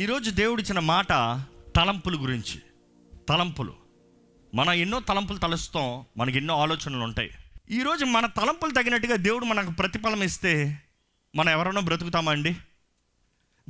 ఈరోజు 0.00 0.30
దేవుడు 0.30 0.62
ఇచ్చిన 0.62 0.78
మాట 0.78 1.08
తలంపుల 1.76 2.22
గురించి. 2.22 2.62
తలంపులు. 3.28 3.74
మనం 4.54 4.72
ఎన్నో 4.72 5.00
తలంపులు 5.00 5.38
తలుస్తాం 5.38 6.04
మనకి 6.16 6.36
ఎన్నో 6.36 6.60
ఆలోచనలు 6.60 7.04
ఉంటాయి. 7.04 7.30
ఈరోజు 7.70 8.04
మన 8.04 8.26
తలంపులు 8.26 8.70
తగినట్టుగా 8.70 9.16
దేవుడు 9.16 9.44
మనకు 9.44 9.70
ప్రతిఫలం 9.70 10.22
ఇస్తే 10.22 10.82
మనం 11.36 11.50
ఎవరైనా 11.50 11.80
బ్రతుకుతామా 11.80 12.32
అండి? 12.32 12.56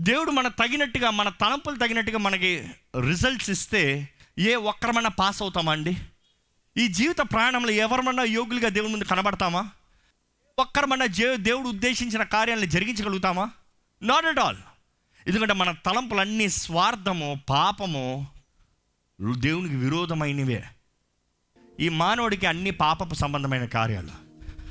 దేవుడు 0.00 0.30
మన 0.30 0.48
తగినట్టుగా 0.48 1.10
మన 1.10 1.28
తలంపులు 1.28 1.76
తగినట్టుగా 1.76 2.18
మనకి 2.18 2.68
రిజల్ట్స్ 3.06 3.50
ఇస్తే 3.50 4.08
ఏ 4.38 4.54
ఒక్కరమైనా 4.54 5.08
పాస్ 5.08 5.42
అవుతామా 5.42 5.72
అండి? 5.72 5.96
ఈ 6.76 6.88
జీవిత 6.88 7.18
ప్రయాణంలో 7.18 7.70
ఎవరమన్నా 7.70 8.22
యోగులుగా 8.22 8.68
దేవుని 8.68 8.92
ముందు 8.92 9.04
కనబడతామా? 9.04 9.70
ఒక్కరమన్నా 10.58 11.06
దేవుడు 11.36 11.68
ఉద్దేశించిన 11.68 12.22
కార్యాలను 12.22 12.64
జరిగించగలుగుతామా? 12.64 13.50
నాట్ 14.02 14.26
అట్ 14.26 14.38
ఆల్ 14.38 14.56
ఎందుకంటే 15.26 15.52
మన 15.52 15.70
తలంపులన్నీ 15.70 16.48
స్వార్థము 16.48 17.40
పాపము 17.50 18.26
దేవునికి 19.36 19.76
విరోధమైనవే. 19.76 20.64
ఈ 21.80 21.88
మానవుడికి 21.88 22.46
అన్ని 22.46 22.70
పాపపు 22.70 23.14
సంబంధమైన 23.14 23.64
కార్యాలు 23.64 24.30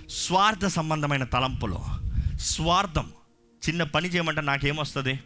స్వార్థ 0.10 0.66
సంబంధమైన 0.66 1.24
తలంపులు 1.24 1.80
స్వార్థం. 2.38 3.12
చిన్న 3.70 3.84
పని 3.84 4.08
చేయమంటే 4.08 4.42
నాకేమొస్తుంది? 4.42 5.20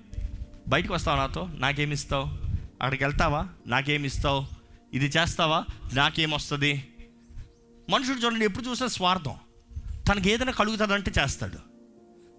బయటకు 0.68 0.94
వస్తావు 0.94 1.18
నాతో? 1.18 1.50
నాకేమిస్తావు? 1.54 2.26
అక్కడికి 2.56 3.04
వెళ్తావా? 3.04 3.48
నాకేమిస్తావు? 3.68 4.48
ఇది 4.94 5.06
చేస్తావా? 5.06 5.66
నాకేమొస్తుంది? 5.94 6.88
మనుషుడు 7.90 8.18
చూడండి 8.18 8.46
ఎప్పుడు 8.46 8.66
చూసినా 8.66 8.88
స్వార్థం. 8.88 9.36
తనకి 10.08 10.32
ఏదైనా 10.32 10.52
కలుగుతుందంటే 10.52 11.12
చేస్తాడు. 11.20 11.73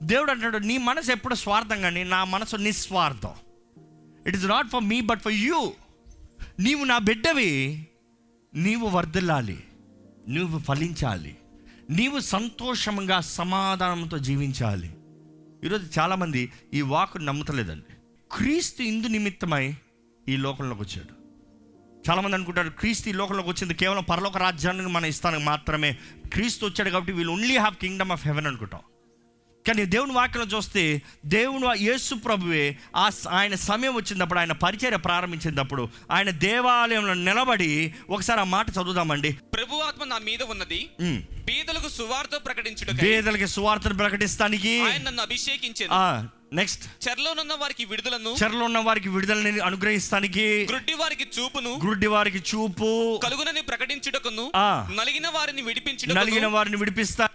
దేవుడు 0.05 0.31
అంటాడు 0.31 0.59
నీ 0.59 0.79
మనసు 0.79 1.13
ఎప్పుడు 1.13 1.35
స్వార్థం 1.35 1.81
కానీ 1.81 2.05
నా 2.05 2.25
మనసు 2.25 2.57
నిస్వార్థం. 2.57 3.31
It 4.27 4.37
is 4.37 4.45
not 4.45 4.69
for 4.69 4.85
me 4.85 5.01
but 5.01 5.21
for 5.21 5.33
you 5.33 5.73
నీవు 6.61 6.85
నా 6.85 6.99
బిడ్డవి. 6.99 7.87
నీవు 8.55 8.89
వర్ధిల్లాలి. 8.89 9.65
నువ్వు 10.29 10.59
ఫలించాలి. 10.59 11.37
నీవు 11.91 12.21
సంతోషంగా 12.21 13.21
సమాధానంతో 13.21 14.19
జీవించాలి. 14.19 14.95
ఈరోజు 15.65 16.01
చాలామంది 16.01 16.53
ఈ 16.75 16.81
వాకు 16.81 17.19
నమ్ముతలేదండి. 17.19 17.95
క్రీస్తు 18.33 18.83
ఇందు 18.83 19.07
నిమిత్తమై 19.07 19.75
ఈ 20.29 20.37
లోకంలోకి 20.37 20.83
వచ్చాడు. 20.83 21.15
చాలామంది 22.11 22.37
అనుకుంటారు 22.37 22.69
క్రీస్తు 22.69 23.09
ఈ 23.09 23.13
లోకంలోకి 23.13 23.49
వచ్చింది 23.49 23.75
కేవలం 23.75 24.05
పరలోక 24.05 24.37
రాజ్యాన్ని 24.37 24.89
మన 24.89 25.05
ఇస్తానికి 25.05 25.45
మాత్రమే. 25.45 25.99
క్రీస్తు 26.33 26.67
వచ్చాడు 26.67 26.91
కాబట్టి 26.91 27.13
వీళ్ళు 27.13 27.33
only 27.33 27.57
have 27.57 27.75
kingdom 27.75 28.13
of 28.13 28.27
heaven 28.27 28.47
అనుకుంటాం. 28.47 28.81
కానీ 29.67 29.85
దేవుని 29.85 30.13
వాక్యం 30.13 30.43
చూస్తే 30.43 31.03
దేవుని 31.27 31.85
యేసు 31.85 32.15
ప్రభువే 32.15 32.79
ఆ 32.97 33.11
ఆయన 33.31 33.55
సమయం 33.55 33.95
వచ్చినప్పుడు 33.95 34.39
ఆయన 34.39 34.53
పరిచర్య 34.53 34.97
ప్రారంభించినప్పుడు 34.97 35.89
ఆయన 36.11 36.31
దేవాలయంలో 36.31 37.15
నిలబడి 37.15 37.95
ఒకసారి 38.11 38.41
ఆ 38.41 38.45
మాట 38.45 38.71
చదువుదామండి. 38.71 39.33
ప్రభు 39.33 39.77
ఆత్మ 39.77 40.05
నా 40.05 40.19
మీద 40.19 40.43
ఉన్నది. 40.43 40.91
ఉమ్. 41.01 41.23
బీదలకు 41.45 41.89
సువార్త 41.89 42.31
ప్రకటించుట 42.47 43.03
పేదలకి 43.03 43.47
సువార్తను 43.47 43.95
ప్రకటిస్తానికి 43.95 44.81
ఆయన 44.81 45.03
నన్ను 45.03 45.23
అభిషేకించాను. 45.23 46.29
నెక్స్ట్ 46.55 47.09
చెరలోనున్న 47.09 47.55
వారికి 47.55 47.85
విడుదలను. 47.85 48.35
చెరలో 48.43 48.65
ఉన్న 48.65 48.79
వారికి 48.79 49.09
విడుదలని 49.09 49.61
అనుగ్రహిస్తానికి 49.61 50.67
గ్రుడ్డి 50.71 50.95
వారికి 50.95 51.27
చూపును. 51.39 51.81
గుడ్డి 51.87 52.07
వారికి 52.07 52.39
చూపు. 52.39 53.21
కలుగునని 53.25 53.61
ప్రకటించుటకును. 53.61 54.53
నలిగిన 54.97 55.29
వారిని 55.29 55.63
నలిగిన 55.63 55.67
విడిపించుటకును 55.67 56.51
వారిని 56.51 56.77
విడిపిస్తా 56.77 57.29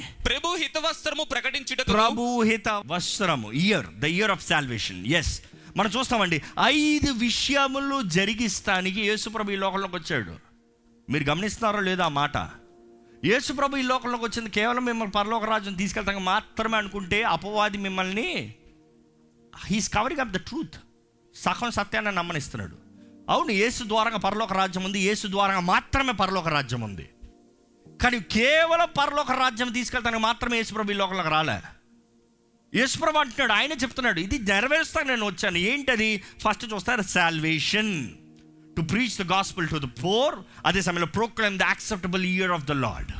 ప్రభు 0.00 0.56
హితవస్త్రము 0.56 1.24
ప్రకటించుట 1.24 1.80
ప్రభు 1.90 2.42
హిత 2.42 2.68
వస్త్రము 2.68 3.52
year 3.52 3.86
the 3.86 4.04
year 4.04 4.30
of 4.30 4.46
salvation 4.46 5.06
as 5.06 5.42
మనం 5.76 5.90
చూస్తామండి 5.90 6.42
ఐదు 6.60 7.10
విషయములు 7.12 8.02
జరిగిస్తానికి 8.02 9.00
యేసుప్రభు 9.00 9.50
ఈ 9.50 9.56
లోకంలోకి 9.56 9.96
వచ్చాడు. 9.96 10.34
మీరు 11.10 11.24
గమనిస్తున్నారో 11.24 11.80
లేదో 11.80 12.02
ఆ 12.02 12.08
మాట. 12.08 12.36
యేసుప్రభు 13.24 13.76
ఈ 13.76 13.82
లోకంలోకి 13.82 14.24
వచ్చింది 14.24 14.50
కేవలం 14.50 14.84
మిమ్మల్ని 14.84 15.12
పరలోక 15.12 15.44
రాజ్యం 15.44 15.74
తీసుకెళ్తాం 15.74 16.24
మాత్రమే 16.24 16.76
అనుకుంటే 16.76 17.22
అపవాది 17.22 17.78
మిమ్మల్ని 17.78 18.54
he's 19.66 19.88
covering 19.88 20.20
up 20.20 20.30
the 20.30 20.36
truth 20.36 20.76
సగం 21.34 21.70
సత్యాన్ని 21.70 22.12
నమ్మనిస్తున్నాడు. 22.12 22.76
అవును 23.28 23.50
యేసు 23.50 23.82
ద్వారంగా 23.84 24.18
పరలోక 24.18 24.52
రాజ్యం 24.52 24.84
ఉంది 24.84 25.00
యేసు 25.00 25.26
ద్వారంగా 25.26 25.60
మాత్రమే 25.60 26.12
పరలోక 26.12 26.48
రాజ్యం 26.48 26.80
ఉంది. 26.80 27.08
కానీ 28.00 28.20
కేవలం 28.20 28.88
పరలోక 28.98 29.32
రాజ్యం 29.32 29.72
తీసుకెళ్తానికి 29.72 30.22
మాత్రమే 30.22 30.56
యేసుప్రభు 30.56 30.92
ఈ 30.92 30.94
లోకంలోకి 30.94 31.28
రాలే. 31.28 31.60
యేసుప్రభు 32.74 33.18
అంటున్నాడు 33.18 33.52
ఆయన 33.52 33.72
చెప్తున్నాడు 33.72 34.20
ఇది 34.20 34.38
నెరవేరుస్తాను 34.38 35.08
నేను 35.08 35.26
వచ్చాను. 35.26 35.58
ఏంటది? 35.58 36.22
ఫస్ట్ 36.38 36.72
చూస్తారు? 36.72 37.02
Salvation 37.02 38.10
to 38.76 38.82
preach 38.82 39.22
the 39.22 39.22
gospel 39.22 39.68
to 39.68 39.76
the 39.76 40.04
poor 40.04 40.34
అదే 40.66 40.80
సమయంలో 40.82 41.06
proclaim 41.06 41.58
the 41.58 41.62
acceptable 41.62 42.24
year 42.24 42.50
of 42.50 42.64
the 42.64 42.72
Lord 42.72 43.12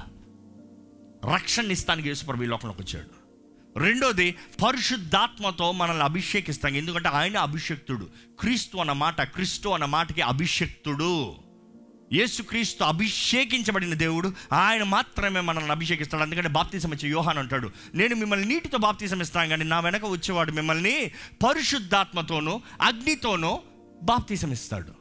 రక్షణ 1.34 1.70
ఇస్తానికి 1.70 2.08
యేసుప్రభు 2.08 2.42
ఈ 2.42 2.46
లోకంలోకి 2.46 2.82
వచ్చాడు. 2.82 3.22
రెండోది 3.78 4.36
పరిశుద్ధాత్మతో 4.64 5.72
మనల్ని 5.72 6.04
అభిషేకిస్తాం 6.04 6.76
ఎందుకంటే 6.76 7.08
ఆయన 7.08 7.38
అభిషక్తుడు. 7.38 8.08
క్రీస్తు 8.40 8.76
అన్న 8.76 8.92
మాట 8.92 9.22
క్రీస్తు 9.22 9.68
అన్న 9.68 9.84
మాటకి 9.84 10.20
అభిషక్తుడు. 10.20 11.34
యేసుక్రీస్తు 12.12 12.84
అభిషేకించబడిన 12.84 13.94
దేవుడు. 13.94 14.32
ఆయన 14.52 14.82
మాత్రమే 14.82 15.40
మనల్ని 15.40 15.70
అభిషేకిస్తాడు. 15.70 16.22
అందుకంటే 16.22 16.48
బాప్తీసం 16.48 16.92
ఇచ్చే 16.92 17.08
యోహాన్ 17.08 17.38
అంటాడు. 17.38 17.70
నేను 17.94 18.16
మిమ్మల్ని 18.16 18.48
నీటితో 18.48 18.78
బాప్తీసం 18.78 19.20
ఇస్తాను 19.20 19.48
కానీ 19.48 19.64
నా 19.64 19.80
వెనక 19.80 20.04
వచ్చేవాడు 20.06 20.52
మిమ్మల్ని 20.52 21.10
పరిశుద్ధాత్మతోనూ 21.44 22.60
అగ్నితోనూ 22.80 23.60
బాప్తీసం 24.02 24.52
ఇస్తాడు. 24.52 24.92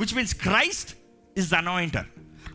Which 0.00 0.14
means 0.14 0.34
Christ 0.34 0.94
is 1.38 1.50
the 1.50 1.54
anointer 1.54 2.06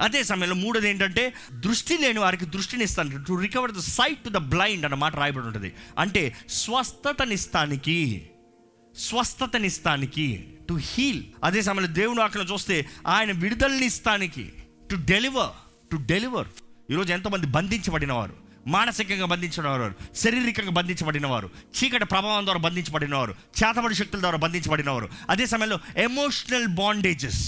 అదే 0.02 0.24
సమయంలో 0.24 0.56
మూడోది 0.56 0.90
ఏంటంటే 0.90 1.34
దృష్టి 1.54 1.98
లేని 1.98 2.20
వారికి 2.20 2.46
దృష్టిని 2.46 2.84
ఇస్తాను 2.84 3.24
to 3.24 3.34
recover 3.34 3.72
the 3.72 3.80
sight 3.80 4.24
to 4.24 4.30
the 4.30 4.38
blind 4.38 4.86
అన్న 4.86 4.96
మాట 4.96 5.16
రాయబడి 5.16 5.46
ఉంటుంది. 5.46 5.74
అంటే 5.98 6.36
స్వస్థతనిస్తానికి 6.50 8.30
స్వస్థతనిస్తానికి 8.98 10.55
టు 10.68 10.78
హీల్ 10.92 11.24
అదే 11.44 11.62
సమయంలో 11.62 11.94
దేవుని 11.94 12.22
అక్కడ 12.22 12.42
చూస్తే 12.52 12.90
ఆయన 13.08 13.32
విడుదలనిస్తానికి 13.32 14.46
టు 14.90 14.96
డెలివర్ 14.96 15.54
టు 15.92 15.96
డెలివర్ 15.96 16.50
ఈరోజు 16.92 17.14
ఎంతోమంది 17.14 17.48
బంధించబడిన 17.48 18.12
వారు 18.12 18.36
మానసికంగా 18.68 19.26
బంధించిన 19.26 19.68
వారు 19.68 19.96
శారీరకంగా 20.16 20.72
బంధించబడిన 20.72 21.28
వారు 21.28 21.48
చీకటి 21.78 22.06
ప్రభావం 22.06 22.46
ద్వారా 22.46 22.60
బంధించబడిన 22.60 23.16
వారు 23.16 23.34
చేతబడి 23.60 23.96
శక్తుల 23.96 24.20
ద్వారా 24.20 24.38
బంధించబడిన 24.38 24.90
వారు 24.90 25.10
అదే 25.30 25.46
సమయంలో 25.46 25.80
ఎమోషనల్ 25.98 26.68
బాండేజెస్ 26.68 27.44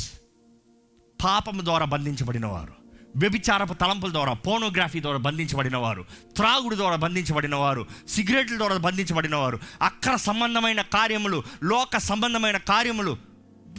పాపము 1.19 1.61
ద్వారా 1.65 1.85
బంధించబడిన 1.85 2.45
వారు 2.45 2.76
వ్యభిచారపు 3.17 3.73
తలంపుల 3.73 4.11
ద్వారా 4.11 4.33
పోనోగ్రఫీ 4.47 5.01
ద్వారా 5.01 5.17
బంధించబడిన 5.17 5.77
వారు 5.77 6.03
త్రాగుడు 6.35 6.75
ద్వారా 6.75 6.95
బంధించబడిన 6.95 7.55
వారు 7.55 7.83
సిగరెట్ల 8.07 8.57
ద్వారా 8.57 8.77
బంధించబడిన 8.77 9.35
వారు 9.35 9.59
అక్కడ 9.81 10.15
సంబంధమైన 10.15 10.81
కార్యములు 10.81 11.43
లోక 11.63 11.97
సంబంధమైన 11.97 12.57
కార్యములు 12.57 13.13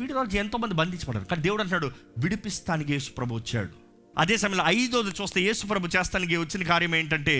వీటి 0.00 0.12
ద్వారా 0.12 0.38
ఎంతోమంది 0.40 0.74
బంధించబడారు. 0.74 1.24
కానీ 1.24 1.42
దేవుడు 1.42 1.62
అంటున్నాడు 1.62 1.88
విడిపిస్తానికి 2.18 2.92
యేసు 2.92 3.10
ప్రభు 3.12 3.34
వచ్చాడు. 3.34 3.72
అదే 4.18 4.36
సమయంలో 4.38 4.64
ఐదోది 4.66 5.10
చూస్తే 5.10 5.40
యేసు 5.40 5.66
ప్రభు 5.66 5.90
చేస్తానికి 5.96 6.36
వచ్చిన 6.36 6.62
కార్యం 6.62 6.94
ఏంటంటే 6.94 7.34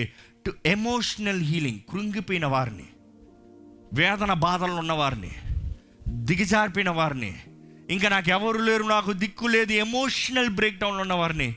టు 0.47 0.51
ఎమోషనల్ 0.67 1.43
హీలింగ్ 1.43 1.81
కృంగిపోయిన 1.91 2.47
వారిని 2.47 2.87
వేదన 3.95 4.33
బాధలు 4.33 4.73
ఉన్నవారిని 4.73 5.33
దిగజారిపోయిన 6.29 6.91
వారిని 6.91 7.33
ఇంకా 7.91 8.09
నాకు 8.09 8.31
ఎవరు 8.31 8.59
లేరు 8.59 8.85
నాకు 8.85 9.13
దిక్కు 9.13 9.47
లేదు 9.47 9.73
ఎమోషనల్ 9.73 10.51
బ్రేక్డౌన్ 10.51 11.01
ఉన్నవారిని 11.01 11.49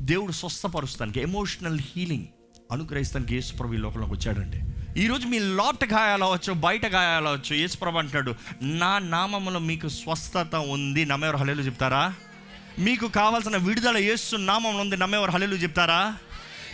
దేవుడు 0.00 0.32
స్వస్థపరుస్తానికి 0.32 1.20
ఎమోషనల్ 1.20 1.80
హీలింగ్ 1.80 2.26
అనుగ్రహిస్తానికి 2.72 3.34
యేసుప్రభు 3.34 3.74
ఈ 3.74 3.76
లోకంలోకి 3.76 4.12
వచ్చాడండి. 4.12 4.60
ఈరోజు 5.00 5.26
మీ 5.26 5.38
లోట 5.38 5.84
గాయాలు 5.84 6.52
బయట 6.52 6.86
గాయాలవచ్చు 6.86 7.54
యేసుప్రభు 7.54 7.98
అంటున్నాడు 7.98 8.34
నా 8.62 8.98
నామములో 8.98 9.58
మీకు 9.58 9.88
స్వస్థత 9.88 10.56
ఉంది. 10.56 11.04
నమ్మేవారు 11.04 11.36
హలేలు 11.36 11.62
చెప్తారా? 11.62 12.14
మీకు 12.78 13.08
కావాల్సిన 13.08 13.56
విడుదల 13.56 13.96
యేసు 13.96 14.36
నామంలో 14.36 14.80
ఉంది. 14.80 14.96
నమ్మేవారు 14.96 15.30
హలేలు 15.30 15.54
చెప్తారా? 15.54 16.16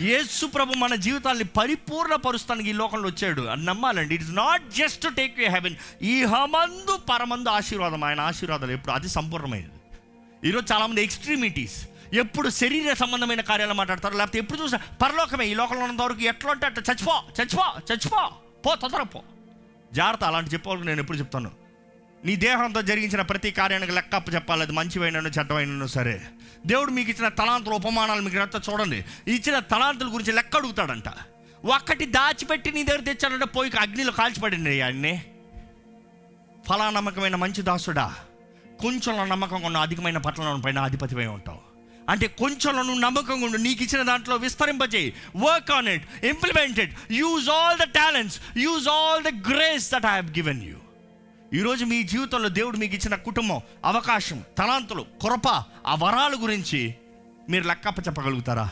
యేసు 0.03 0.47
ప్రభు 0.47 0.75
మన 0.75 0.95
జీవితాన్ని 0.95 1.45
పరిపూర్ణపరుస్తానికి 1.45 2.71
ఈ 2.71 2.73
లోకంలో 2.73 3.09
వచ్చాడు. 3.09 3.43
అని 3.43 3.65
నమ్మాలండి. 3.65 4.15
It's 4.15 4.35
not 4.35 4.63
just 4.71 5.03
to 5.03 5.09
take 5.09 5.41
you 5.41 5.51
heaven 5.51 5.77
ఈ 6.03 6.25
హమందు 6.25 6.97
పరమందు 6.97 7.49
ఆశీర్వాదం. 7.49 8.05
ఆయన 8.05 8.21
ఆశీర్వాదాలు 8.21 8.73
ఎప్పుడు 8.73 8.93
అది 8.93 9.09
సంపూర్ణమైనది. 9.09 9.69
ఈరోజు 10.49 10.73
చాలామంది 10.73 11.03
ఎక్స్ట్రీమిటీస్ 11.03 11.89
ఎప్పుడు 12.15 12.49
శరీర 12.49 12.93
సంబంధమైన 12.93 13.41
కార్యాలు 13.41 13.75
మాట్లాడతారు? 13.75 14.17
లేకపోతే 14.17 14.39
ఎప్పుడు 14.39 14.63
చూసినా 14.63 14.81
పరలోకమే 15.03 15.47
ఈ 15.47 15.55
లోకంలో 15.55 15.83
ఉన్నంత 15.83 16.03
వరకు 16.03 16.21
ఎట్లా 16.21 16.51
అంటే 16.51 16.67
అట్లా 16.67 16.85
చచ్చిపో 16.91 17.23
చచ్చిపో 17.41 17.93
చచ్చిపో. 17.93 18.31
పో 18.67 18.75
తొందర 18.75 19.03
పో. 19.03 19.23
జాగ్రత్త 19.93 20.25
అలాంటి 20.25 20.51
చెప్పేవాళ్ళకి 20.51 20.89
నేను 20.89 21.01
ఎప్పుడు 21.01 21.19
చెప్తాను. 21.19 21.51
నీ 22.25 22.37
దేహంతో 22.37 22.83
జరిగించిన 22.83 23.23
ప్రతి 23.23 23.51
కార్యానికి 23.51 23.93
లెక్క 23.93 24.35
చెప్పాలి. 24.35 24.63
అది 24.63 24.73
మంచివైనను 24.73 25.29
చెడ్డమైనను 25.29 25.87
సరే. 25.87 26.27
దేవుడు 26.67 26.91
మీకు 26.91 27.11
ఇచ్చిన 27.11 27.29
తలాంతుల 27.29 27.73
ఉపమానాలు 27.73 28.23
మీకు 28.23 28.39
అంతా 28.39 28.61
చూడండి. 28.73 29.05
ఇచ్చిన 29.29 29.59
తలాంతుల 29.59 30.15
గురించి 30.15 30.33
లెక్క 30.33 30.57
అడుగుతాడంట. 30.57 31.09
ఒక్కటి 31.65 32.07
దాచిపెట్టి 32.07 32.73
నీ 32.73 32.83
దగ్గర 32.83 33.01
తెచ్చాడంటే 33.01 33.45
పోయి 33.45 33.73
అగ్నిలో 33.81 34.13
కాల్చిపడింది 34.13 34.81
ఆయన్ని. 34.81 35.25
ఫలా 36.69 36.91
నమ్మకమైన 36.91 37.37
మంచి 37.37 37.63
దాసుడా. 37.63 38.15
కొంచెంలో 38.81 39.25
నమ్మకంగా 39.25 39.67
ఉన్న 39.67 39.77
అధికమైన 39.77 40.19
పట్టణం 40.19 40.61
పైన 40.61 40.79
అధిపతిపై 40.79 41.27
ఉంటావు. 41.27 41.64
అంటే 42.09 42.27
కొంచెంలో 42.27 42.83
నువ్వు 42.83 43.01
నమ్మకంగా 43.01 43.47
ఉండు. 43.47 43.57
నీకు 43.57 43.83
ఇచ్చిన 43.83 44.03
దాంట్లో 44.03 44.37
విస్తరింపజేయి. 44.37 45.15
Work 45.37 45.73
on 45.73 45.89
it 45.89 46.25
implement 46.25 46.81
it 46.81 46.95
use 47.11 47.51
all 47.51 47.79
the 47.79 47.83
talents 47.83 48.41
use 48.57 48.89
all 48.89 49.23
the 49.23 49.29
grace 49.29 49.93
that 49.93 50.07
I 50.07 50.09
have 50.09 50.31
given 50.31 50.63
you 50.63 50.77
ఈరోజు 51.59 51.85
మీ 51.85 52.03
జీవితంలో 52.03 52.49
దేవుడు 52.49 52.77
మీకు 52.77 52.95
ఇచ్చిన 52.95 53.15
కుటుంబం 53.15 53.61
అవకాశం 53.85 54.45
తలాంతులు 54.59 55.03
కృప 55.03 55.49
ఆ 55.87 55.95
వరాల 55.95 56.33
గురించి 56.41 56.95
మీరు 57.51 57.65
లెక్కప్ప 57.65 57.99
చెప్పగలుగుతారా? 58.07 58.71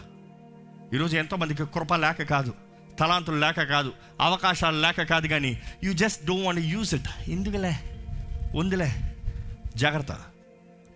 ఈరోజు 0.95 1.17
ఎంతోమందికి 1.17 1.67
కృప 1.67 1.95
లేక 1.95 2.23
కాదు 2.23 2.55
తలాంతులు 3.01 3.37
లేక 3.37 3.63
కాదు 3.63 3.93
అవకాశాలు 4.21 4.77
లేక 4.77 5.03
కాదు 5.03 5.27
కానీ 5.27 5.63
you 5.85 5.93
just 5.93 6.27
don't 6.27 6.45
want 6.45 6.61
use 6.61 6.95
it 6.95 7.31
ఎందుకులే? 7.31 7.75
ఉందిలే. 8.57 8.93
జాగ్రత్త. 9.77 10.17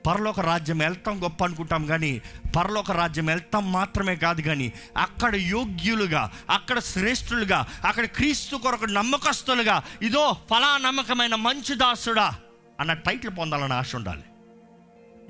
పరలోక 0.07 0.41
రాజ్యం 0.41 0.79
వెళ్తాం 0.79 1.23
గొప్ప 1.23 1.45
అనుకుంటాం 1.45 1.87
కానీ 1.87 2.23
పరలోక 2.57 2.93
రాజ్యం 2.93 3.27
వెళ్తాం 3.27 3.73
మాత్రమే 3.73 4.17
కాదు 4.17 4.41
కానీ 4.41 4.73
అక్కడ 4.97 5.35
యోగ్యులుగా 5.37 6.33
అక్కడ 6.51 6.79
శ్రేష్ఠులుగా 6.79 7.67
అక్కడ 7.85 8.05
క్రీస్తు 8.05 8.57
కొరకు 8.57 8.85
నమ్మకస్తులుగా 8.85 9.83
ఇదో 10.03 10.37
ఫలా 10.51 10.79
నమ్మకమైన 10.79 11.35
మంచి 11.35 11.75
దాసుడా 11.75 12.35
అన్న 12.81 12.93
టైటిల్ 12.93 13.39
పొందాలని 13.39 13.73
ఆశ 13.73 13.97
ఉండాలి. 13.97 14.23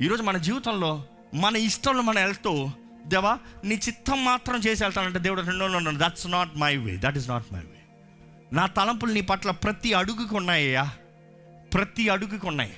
ఈరోజు 0.00 0.22
మన 0.22 0.36
జీవితంలో 0.36 1.04
మన 1.34 1.56
ఇష్టంలో 1.56 2.02
మనం 2.02 2.22
వెళ్తూ 2.22 2.70
దేవా 3.06 3.38
నీ 3.64 3.74
చిత్తం 3.74 4.24
మాత్రం 4.24 4.56
చేసి 4.58 4.84
వెళ్తానంటే 4.84 5.18
దేవుడు 5.18 5.40
రెండో 5.40 5.92
that's 5.96 6.26
not 6.26 6.56
my 6.56 6.76
way 6.76 6.96
that 6.96 7.16
is 7.16 7.28
not 7.28 7.52
my 7.52 7.60
way 7.60 7.78
నా 8.52 8.66
తలంపులు 8.66 9.12
నీ 9.12 9.20
పట్ల 9.20 9.50
ప్రతి 9.50 9.92
అడుగుకు 9.92 10.36
ఉన్నాయ్యా. 10.36 10.90
ప్రతి 11.74 12.08
అడుగుకు 12.08 12.48
ఉన్నాయి. 12.48 12.74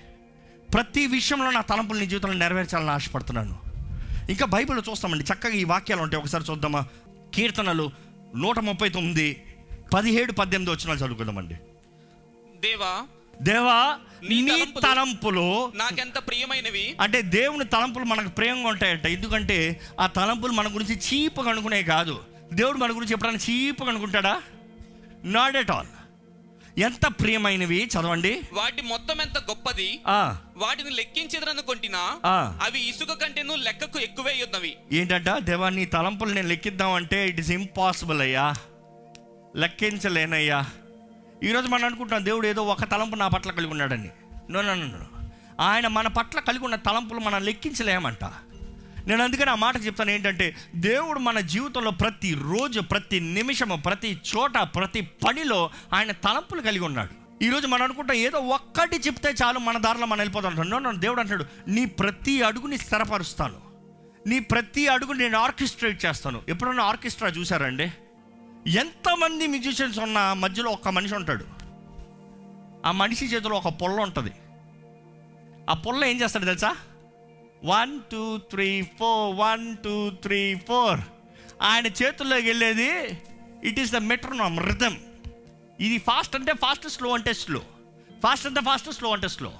ప్రతి 0.75 1.07
విషయంలో 1.07 1.51
నా 1.51 1.61
తలంపులు 1.61 2.01
నీ 2.01 2.07
జీవితంలో 2.07 2.35
నెరవేర్చాలని 2.35 2.91
ఆశపడుతున్నాను. 2.91 3.59
ఇంకా 4.31 4.47
బైబిల్ 4.47 4.83
చూస్తామండి 4.91 5.25
చక్కగా 5.25 5.53
ఈ 5.53 5.65
వాక్యాలు 5.65 6.03
ఉంటాయి. 6.03 6.23
ఒకసారి 6.23 6.45
చూద్దామా? 6.51 6.87
కీర్తనలు 7.35 7.91
నూట 8.37 8.59
ముప్పై 8.59 8.89
తొమ్మిది 8.89 9.43
పదిహేడు 9.95 10.33
పద్దెనిమిది 10.33 10.71
వచ్చిన 10.71 10.97
చదువుకుందామండి. 10.97 11.55
దేవా 12.61 13.03
దేవా 13.43 13.99
నీ 14.29 14.49
తలంపులు- 14.49 14.83
తలంపులు 14.83 15.73
నాకెంత 15.77 16.19
ప్రియమైనవి. 16.19 16.97
అంటే 17.01 17.23
దేవుని 17.23 17.65
తలంపులు 17.65 18.05
మనకు 18.05 18.29
ప్రేమగా 18.29 18.69
ఉంటాయంట. 18.69 19.07
ఎందుకంటే 19.07 19.81
ఆ 20.01 20.07
తలంపులు 20.07 20.53
మన 20.53 20.75
గురించి 20.75 20.97
చీప్గా 20.97 21.51
అనుకునే 21.51 21.83
కాదు. 21.83 22.21
దేవుడు 22.53 22.79
మన 22.79 22.91
గురించి 22.91 23.13
ఎప్పుడైనా 23.13 23.39
చీప్గా 23.51 23.91
అనుకుంటాడా? 23.91 24.43
నాట్ 25.25 25.57
ఎట్ 25.57 25.71
ఆల్ 25.71 25.87
ఎంత 26.79 27.07
ప్రియమైనవి 27.07 27.85
చదవండి. 27.85 28.41
వాటి 28.53 28.83
మొత్తం 28.83 29.21
ఎంత 29.21 29.39
గొప్పది? 29.39 30.01
ఆ, 30.07 30.37
వాటిని 30.57 30.91
లెక్కించదనుకుంటున్నా. 30.91 32.19
అవి 32.63 32.89
ఇసుక 32.89 33.13
కంటేను 33.13 33.55
లెక్కకు 33.55 33.99
ఎక్కువే 33.99 34.33
ఉన్నవి 34.33 34.77
ఏంటంట? 34.93 35.31
దేవా 35.31 35.69
నీ 35.69 35.85
తలంపులు 35.85 36.33
నేను 36.33 36.49
లెక్కిద్దామంటే 36.49 37.29
ఇట్ 37.29 37.41
ఇస్ 37.41 37.51
ఇంపాసిబుల్ 37.51 38.21
అయ్యా. 38.21 38.55
లెక్కించలేనయ్యా. 39.57 40.67
ఈరోజు 41.45 41.67
మనం 41.67 41.85
అనుకుంటున్నాం 41.85 42.25
దేవుడు 42.25 42.47
ఏదో 42.47 42.63
ఒక 42.63 42.85
తలంపు 42.85 43.17
నా 43.17 43.29
పట్ల 43.29 43.51
కలిగి 43.51 43.71
ఉన్నాడని. 43.71 44.11
నో 44.51 44.63
ఆయన 45.61 45.87
మన 45.87 46.09
పట్ల 46.09 46.41
కలిగి 46.41 46.65
ఉన్న 46.65 46.77
తలంపులు 46.77 47.21
మనం 47.21 47.45
లెక్కించలేమంట. 47.45 48.25
నేను 49.09 49.25
అందుకని 49.25 49.51
ఆ 49.51 49.55
మాట 49.55 49.77
చెప్తాను 49.87 50.11
ఏంటంటే 50.11 50.57
దేవుడు 50.75 51.19
మన 51.19 51.41
జీవితంలో 51.41 51.91
ప్రతి 51.91 52.35
రోజు 52.35 52.81
ప్రతి 52.81 53.21
నిమిషము 53.21 53.77
ప్రతి 53.77 54.21
చోట 54.37 54.59
ప్రతి 54.59 55.01
పనిలో 55.01 55.71
ఆయన 55.95 56.13
తలంపులు 56.13 56.61
కలిగి 56.61 56.85
ఉన్నాడు. 56.85 57.45
ఈరోజు 57.45 57.67
మనం 57.67 57.83
అనుకుంటాం 57.83 58.17
ఏదో 58.17 58.39
ఒక్కటి 58.39 58.97
చెప్తే 58.97 59.35
చాలు 59.45 59.59
మన 59.59 59.79
దారిలో 59.79 60.07
మనం 60.07 60.19
వెళ్ళిపోతాం 60.19 60.61
అంటాడు 60.61 60.97
దేవుడు 60.97 61.21
అంటాడు 61.21 61.45
నీ 61.69 61.85
ప్రతి 61.85 62.43
అడుగుని 62.43 62.79
స్థిరపరుస్తాను. 62.79 63.57
నీ 64.27 64.39
ప్రతి 64.39 64.87
అడుగు 64.87 65.13
నేను 65.13 65.39
ఆర్కెస్ట్రేట్ 65.39 66.05
చేస్తాను. 66.05 66.43
ఎప్పుడన్నా 66.49 66.85
ఆర్కెస్ట్రా 66.85 67.29
చూసారండి? 67.29 67.93
ఎంతమంది 68.71 69.47
మ్యూజిషియన్స్ 69.47 69.99
ఉన్న 69.99 70.33
మధ్యలో 70.33 70.71
ఒక 70.71 70.89
మనిషి 70.89 71.15
ఉంటాడు. 71.15 71.45
ఆ 72.87 72.93
మనిషి 72.93 73.27
చేతిలో 73.27 73.57
ఒక 73.57 73.69
పొల్ల 73.69 74.01
ఉంటుంది. 74.01 74.31
ఆ 75.71 75.73
పొల్ల 75.73 76.05
ఏం 76.05 76.21
చేస్తాడు 76.21 76.45
తెలుసా? 76.45 76.77
One 77.65 78.01
two 78.13 78.39
three 78.39 78.83
four 78.83 79.37
one 79.37 79.77
two 79.77 80.11
three 80.11 80.55
four 80.55 81.01
ఆయన 81.63 81.87
చేతుల్లోకి 81.87 82.47
వెళ్ళేది 82.47 83.21
it 83.65 83.81
is 83.81 83.93
the 83.93 83.97
metronome 83.97 84.61
rhythm 84.61 84.97
ఇది 85.81 85.99
ఫాస్ట్ 85.99 86.37
అంటే 86.37 86.53
ఫాస్ట్ 86.53 86.89
స్లో 86.89 87.15
అంటే 87.15 87.33
స్లో 87.33 87.63
ఫాస్ట్ 88.23 88.47
అంటే 88.47 88.61
ఫాస్ట్ 88.61 88.93
స్లో 88.93 89.13
అంటే 89.13 89.29
స్లో 89.29 89.53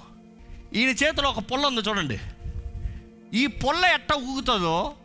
ఈయన 0.73 0.89
చేతిలో 0.89 1.29
ఒక 1.29 1.39
పొల్ల 1.39 1.65
ఉంది 1.65 1.81
చూడండి. 1.81 2.19
ఈ 3.33 3.47
పొల్ల 3.47 3.85
ఎట్ట 3.85 4.13
ఊగుతుందో 4.13 4.95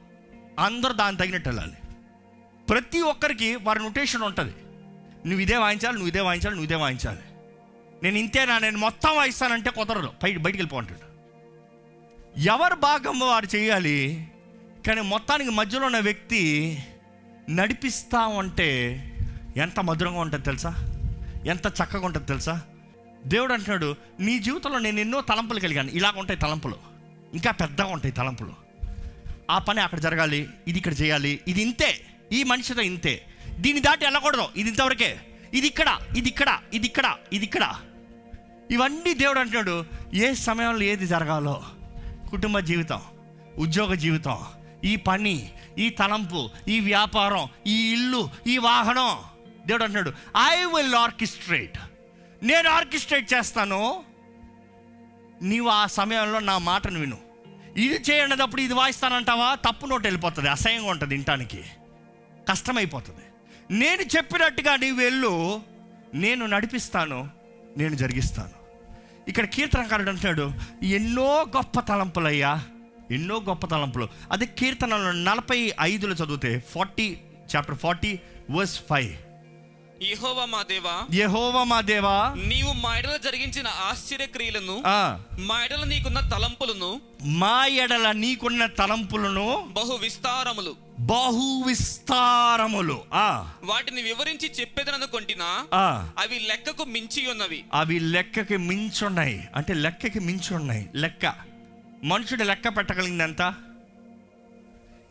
అందరూ 0.59 0.93
దాన్ని 0.93 1.21
తగినట్టు 1.21 1.49
వెళ్ళాలి. 1.49 1.73
ప్రతి 2.69 3.01
ఒక్కరికి 3.01 3.57
వారి 3.57 3.79
నొటేషన్ 3.79 4.23
ఉంటుంది. 4.23 4.55
నువ్వు 5.29 5.41
ఇదే 5.41 5.57
వాయించాలి 5.57 5.95
నువ్వు 5.95 6.09
ఇదే 6.09 6.21
వాయించాలి 6.21 6.55
నువ్వు 6.55 6.65
ఇదే 6.65 6.75
వాయించాలి. 6.75 7.21
నేను 8.03 8.19
ఇంతేనా 8.19 8.59
నేను 8.59 8.79
మొత్తం 8.79 9.17
వాయిస్తానంటే 9.17 9.71
కుదరదు. 9.71 10.07
బయట 10.07 10.39
బయటికి 10.39 10.63
వెళ్ళిపోంటాడు 10.63 11.14
ఎవరు 12.39 12.75
భాగం 12.75 13.19
వారు 13.19 13.57
చేయాలి? 13.57 14.29
కానీ 14.87 15.01
మొత్తానికి 15.01 15.51
మధ్యలో 15.51 15.87
ఉన్న 15.87 15.99
వ్యక్తి 15.99 16.79
నడిపిస్తా 17.51 18.27
ఉంటే 18.27 19.01
ఎంత 19.57 19.81
మధురంగా 19.81 20.21
ఉంటుంది 20.21 20.45
తెలుసా? 20.45 20.71
ఎంత 21.47 21.67
చక్కగా 21.67 22.07
ఉంటుంది 22.07 22.27
తెలుసా? 22.27 22.63
దేవుడు 23.27 23.53
అంటున్నాడు 23.53 23.97
నీ 24.21 24.39
జీవితంలో 24.39 24.79
నేను 24.79 25.01
ఎన్నో 25.01 25.21
తలంపులు 25.21 25.61
కలిగాను. 25.61 25.91
ఇలాగ 25.91 26.19
ఉంటాయి 26.19 26.41
తలంపులు. 26.41 26.77
ఇంకా 27.35 27.51
పెద్దగా 27.51 27.87
ఉంటాయి 27.87 28.15
తలంపులు. 28.15 28.53
ఆ 29.51 29.59
పని 29.59 29.81
అక్కడ 29.81 29.99
జరగాలి 29.99 30.49
ఇది 30.69 30.79
ఇక్కడ 30.79 31.01
చేయాలి 31.01 31.41
ఇది 31.49 31.63
ఇంతే. 31.63 32.01
ఈ 32.33 32.43
మనిషితో 32.43 32.83
ఇంతే. 32.83 33.23
దీన్ని 33.59 33.83
దాటి 33.83 34.05
వెళ్ళకూడదు. 34.05 34.49
ఇది 34.57 34.69
ఇంతవరకే. 34.69 35.21
ఇది 35.55 35.67
ఇక్కడ 35.67 35.99
ఇది 36.17 36.29
ఇక్కడ 36.29 36.59
ఇది 36.75 36.87
ఇక్కడ 36.87 37.15
ఇది 37.33 37.45
ఇక్కడ. 37.45 37.75
ఇవన్నీ 38.71 39.15
దేవుడు 39.15 39.39
అంటున్నాడు 39.39 39.85
ఏ 40.15 40.35
సమయంలో 40.35 40.83
ఏది 40.83 41.07
జరగాలో 41.07 41.63
కుటుంబ 42.35 42.59
జీవితం 42.59 43.01
ఉద్యోగ 43.59 43.95
జీవితం 43.95 44.39
ఈ 44.85 44.97
పని 44.97 45.53
ఈ 45.79 45.91
తలంపు 45.91 46.51
ఈ 46.69 46.81
వ్యాపారం 46.81 47.49
ఈ 47.67 47.93
ఇల్లు 47.93 48.31
ఈ 48.47 48.59
వాహనం. 48.59 49.19
దేవుడు 49.67 49.85
అంటున్నాడు 49.85 50.13
ఐ 50.53 50.65
విల్ 50.65 50.95
ఆర్కిస్ట్రేట్ 50.95 51.79
నేను 52.43 52.69
ఆర్కిస్ట్రేట్ 52.69 53.35
చేస్తాను. 53.35 54.05
నీవు 55.43 55.69
ఆ 55.69 55.87
సమయంలో 55.87 56.39
నా 56.39 56.59
మాటను 56.59 57.01
విను. 57.01 57.19
ఇది 57.77 57.95
చేయనప్పుడు 58.11 58.61
ఇది 58.61 58.75
వాయిస్తానంటావా? 58.75 59.55
తప్పు 59.55 59.87
నోటు 59.87 60.03
వెళ్ళిపోతుంది 60.03 60.49
అసహ్యంగా 60.49 60.91
ఉంటుంది 60.91 61.15
ఇంటానికి 61.15 61.65
కష్టమైపోతుంది. 62.49 63.25
నేను 63.71 64.03
చెప్పినట్టుగా 64.03 64.77
నీవు 64.77 64.97
వెళ్ళు. 64.97 65.63
నేను 66.15 66.47
నడిపిస్తాను 66.47 67.29
నేను 67.77 67.95
జరిగిస్తాను. 67.95 68.64
ఇక్కడ 69.29 69.45
కీర్తనకారుడు 69.55 70.11
అంటున్నాడు 70.13 70.47
ఎన్నో 70.99 71.29
గొప్ప 71.57 71.81
తలంపులయ్యా 71.91 72.53
ఎన్నో 73.17 73.37
గొప్ప 73.49 73.65
తలంపులు. 73.73 74.07
అదే 74.33 74.47
కీర్తనలో 74.59 75.13
నలభై 75.29 75.61
ఐదులో 75.91 76.15
చదివితే 76.21 76.53
forty 76.73 77.07
chapter 77.53 77.79
forty 77.85 78.13
verse 78.57 78.77
five. 78.91 79.13
యెహోవా 80.11 80.45
మా 80.53 80.61
దేవా 80.71 80.95
యెహోవా 81.19 81.63
మా 81.73 81.81
దేవా. 81.91 82.15
నీవు 82.51 82.73
మా 82.85 82.91
ఎడల 83.01 83.17
జరిగించిన 83.27 83.69
ఆశ్చర్య 83.91 84.27
క్రియలను 84.35 84.77
మా 85.49 85.57
ఎడల 85.67 85.85
నీకున్న 85.93 86.21
తలంపులను 86.33 86.91
మా 87.43 87.57
ఎడల 87.85 88.09
నీకున్న 88.25 88.67
తలంపులను 88.81 89.47
బహు 89.79 89.95
విస్తారములు. 90.05 90.75
బహు 90.99 91.65
విస్తారములు 91.67 93.05
ఆ, 93.13 93.53
వాటిని 93.65 94.03
వివరించి 94.03 94.53
చెప్పేదననుకొంటినా 94.61 95.65
ఆ. 95.75 96.09
అవి 96.19 96.39
లెక్కకు 96.39 96.85
మించి 96.85 97.27
ఉన్నవి 97.31 97.65
అవి 97.73 97.99
లెక్కకి 97.99 98.57
మించున్నాయి. 98.57 99.49
అంటే 99.57 99.75
లెక్కకి 99.75 100.21
మించున్నాయి. 100.21 100.91
లెక్క. 100.95 101.35
మనుషుడు 102.05 102.45
లెక్క 102.45 102.77
పెట్టగలిగిందంత? 102.77 103.55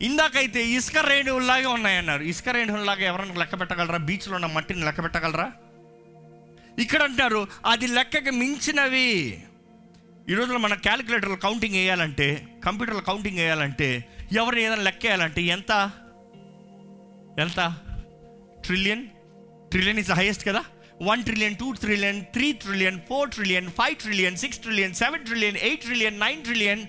ఇందాకైతే 0.01 0.67
ఇసుక 0.67 0.97
రేణువుల్లాగే 0.97 1.65
ఉన్నాయన్నారు. 1.65 2.23
ఇసుక 2.23 2.49
రేణువుల్లాగా 2.49 3.01
ఎవరైనా 3.01 3.33
లెక్క 3.33 3.59
పెట్టగలరా? 3.59 3.97
బీచ్లో 3.97 4.35
ఉన్న 4.35 4.45
మట్టిని 4.45 4.85
లెక్క 4.85 5.03
పెట్టగలరా? 5.03 5.51
ఇక్కడ 6.79 7.03
అంటారు 7.03 7.47
అది 7.65 7.87
లెక్కకి 7.87 8.31
మించినవి. 8.31 9.43
ఈ 10.29 10.33
రోజున 10.33 10.57
మన 10.57 10.73
క్యాలిక్యులేటర్లో 10.73 11.35
కౌంటింగ్ 11.35 11.75
వేయాలంటే 11.75 12.47
కంప్యూటర్లో 12.65 13.01
కౌంటింగ్ 13.01 13.37
వేయాలంటే 13.37 14.05
ఎవరిని 14.31 14.63
ఏదైనా 14.63 14.81
లెక్కేయాలంటే 14.81 15.41
ఎంత? 15.41 15.91
ఎంత? 17.39 17.75
ట్రిలియన్? 18.61 19.07
ట్రిలియన్ 19.69 19.99
ఇస్ 19.99 20.11
హైయెస్ట్ 20.11 20.47
కదా? 20.47 20.63
One 21.01 21.23
trillion 21.23 21.55
two 21.55 21.71
trillion 21.71 22.25
three 22.25 22.51
trillion 22.51 22.99
four 23.09 23.29
trillion 23.29 23.69
five 23.69 23.95
trillion 23.95 24.37
six 24.37 24.59
trillion 24.59 24.93
seven 24.93 25.25
trillion 25.25 25.57
eight 25.57 25.81
trillion 25.81 26.19
nine 26.19 26.43
trillion 26.43 26.85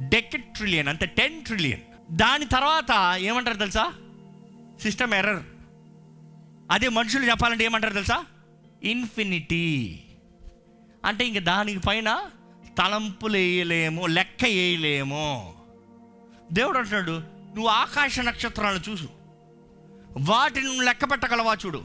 decade 0.00 0.54
trillion 0.54 0.88
అంటే 0.88 1.06
టెన్ 1.06 1.44
ట్రిలియన్ 1.44 1.80
దాని 2.10 2.46
తర్వాత 2.46 3.18
ఏమంటారు 3.18 3.56
తెలుసా? 3.56 3.92
సిస్టమ్ 4.82 5.14
ఎర్రర్ 5.14 5.42
అదే 6.70 6.88
మనుషులు 6.88 7.24
చెప్పాలంటే 7.24 7.64
ఏమంటారు 7.64 7.92
తెలుసా? 7.92 8.24
ఇన్ఫినిటీ 8.82 10.00
అంటే 11.04 11.26
ఇంక 11.26 11.38
దానికి 11.38 11.78
పైన 11.78 12.30
తలంపులు 12.78 13.32
వేయలేము 13.32 14.06
లెక్క 14.06 14.44
వేయలేము. 14.44 15.57
దేవుడు 16.52 16.78
అంటున్నాడు 16.78 17.12
నువ్వు 17.54 17.66
ఆకాశ 17.66 18.20
నక్షత్రాలను 18.20 18.90
చూసు. 18.90 19.08
వాటిని 20.18 20.66
నువ్వు 20.66 20.82
లెక్క 20.82 21.04
పెట్టగలవా 21.04 21.56
చూడు. 21.66 21.84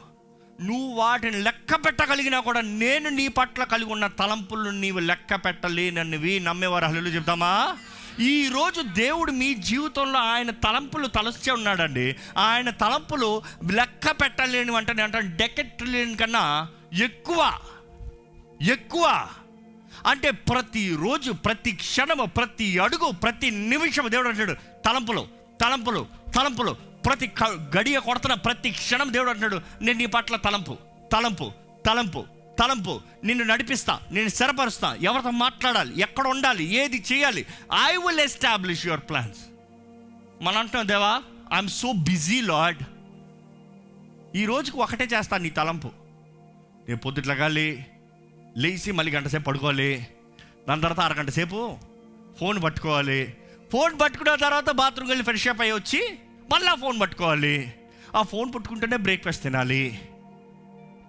నువ్వు 0.62 0.96
వాటిని 0.96 1.42
లెక్క 1.42 1.76
పెట్టగలిగినా 1.76 2.40
కూడా 2.40 2.62
నేను 2.62 3.10
నీ 3.10 3.28
పట్ల 3.28 3.64
కలిగి 3.64 3.92
ఉన్న 3.92 4.08
తలంపులను 4.08 4.80
నీవు 4.80 5.00
లెక్క 5.00 5.36
పెట్టలేనన్నవి 5.36 6.40
నమ్మేవారు 6.40 6.86
హల్లు 6.86 7.10
చెప్తామా? 7.10 7.78
ఈరోజు 8.20 8.82
దేవుడు 8.82 9.32
మీ 9.32 9.54
జీవితంలో 9.54 10.20
ఆయన 10.20 10.52
తలంపులు 10.52 11.08
తలస్తే 11.08 11.52
ఉన్నాడండి. 11.52 12.16
ఆయన 12.38 12.70
తలంపులు 12.70 13.42
లెక్క 13.72 14.12
పెట్టలేని 14.12 14.78
అంటే 14.78 15.02
అంటే 15.02 15.22
డెకెట్టలేని 15.22 16.16
కన్నా 16.16 16.68
ఎక్కువ 16.94 17.60
ఎక్కువ 18.62 19.28
అంటే 20.08 20.32
ప్రతిరోజు 20.32 21.32
ప్రతి 21.32 21.72
క్షణము 21.72 22.26
ప్రతి 22.26 22.80
అడుగు 22.80 23.12
ప్రతి 23.12 23.52
నిమిషం 23.52 24.12
దేవుడు 24.12 24.30
అంటాడు 24.30 24.54
తలంపులు 24.86 25.28
తలంపులు 25.62 26.08
తలంపులు. 26.36 26.72
ప్రతి 27.06 27.28
క- 27.28 27.70
గడియ 27.78 28.00
కొడుతున్న 28.00 28.34
ప్రతి 28.34 28.72
క్షణం 28.72 29.14
దేవుడు 29.14 29.30
అంటున్నాడు 29.30 29.84
నేను 29.84 29.98
నీ 29.98 30.06
పట్ల 30.06 30.36
తలంపు 30.36 30.78
తలంపు 31.14 31.52
తలంపు 31.86 32.26
తలంపు. 32.60 33.02
నిన్ను 33.24 33.46
నడిపిస్తా 33.46 34.00
నేను 34.12 34.30
స్థిరపరుస్తా. 34.30 34.98
ఎవరితో 35.02 35.30
మాట్లాడాలి 35.30 36.02
ఎక్కడ 36.02 36.28
ఉండాలి 36.28 36.64
ఏది 36.64 37.04
చేయాలి? 37.14 37.46
I 37.86 37.98
will 37.98 38.20
establish 38.20 38.86
your 38.86 39.00
plans 39.00 39.40
మనం 40.42 40.58
అంటున్నాం 40.58 40.88
దేవా 40.88 41.22
ఐఎమ్ 41.54 41.70
సో 41.70 41.92
బిజీ 41.92 42.42
లాడ్ 42.42 42.78
ఈ 44.38 44.46
రోజుకి 44.46 44.78
ఒకటే 44.78 45.06
చేస్తాను 45.06 45.44
నీ 45.44 45.50
తలంపు. 45.50 45.88
నేను 46.88 46.98
పొద్దుట్లగాలి 46.98 47.86
లేచి 48.58 48.92
మళ్ళీ 48.92 49.12
గంట 49.12 49.28
సేపు 49.28 49.44
పడుకోవాలి. 49.44 50.08
దాని 50.70 50.82
తర్వాత 50.82 51.00
అరగంట 51.00 51.30
సేపు 51.30 51.78
ఫోన్ 52.40 52.64
పట్టుకోవాలి. 52.64 53.38
ఫోన్ 53.74 54.00
పట్టుకున్న 54.00 54.36
తర్వాత 54.36 54.72
బాత్రూమ్కి 54.72 55.12
వెళ్ళి 55.12 55.24
ఫ్రెష్ 55.24 55.48
అప్ 55.48 55.62
అయ్యి 55.62 55.74
వచ్చి 55.74 56.20
మళ్ళీ 56.54 56.72
ఫోన్ 56.82 57.02
పట్టుకోవాలి. 57.02 57.74
ఆ 58.16 58.22
ఫోన్ 58.22 58.54
పట్టుకుంటేనే 58.56 58.98
బ్రేక్ఫాస్ట్ 58.98 59.44
తినాలి. 59.44 60.02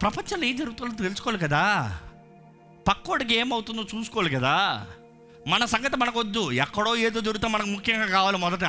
ప్రపంచంలో 0.03 0.47
ఏం 0.47 0.57
జరుగుతుందో 0.57 1.03
తెలుసుకోవాలి 1.03 1.39
కదా. 1.39 1.99
పక్కోడికి 2.89 3.35
ఏమవుతుందో 3.35 3.87
చూసుకోవాలి 3.95 4.31
కదా. 4.31 4.87
మన 5.49 5.65
సంగతి 5.65 5.97
మనకొద్దు. 5.97 6.53
ఎక్కడో 6.53 6.97
ఏదో 6.97 7.21
దొరికితే 7.21 7.51
మనకు 7.51 7.67
ముఖ్యంగా 7.67 8.07
కావాలి 8.07 8.39
మొదట. 8.39 8.65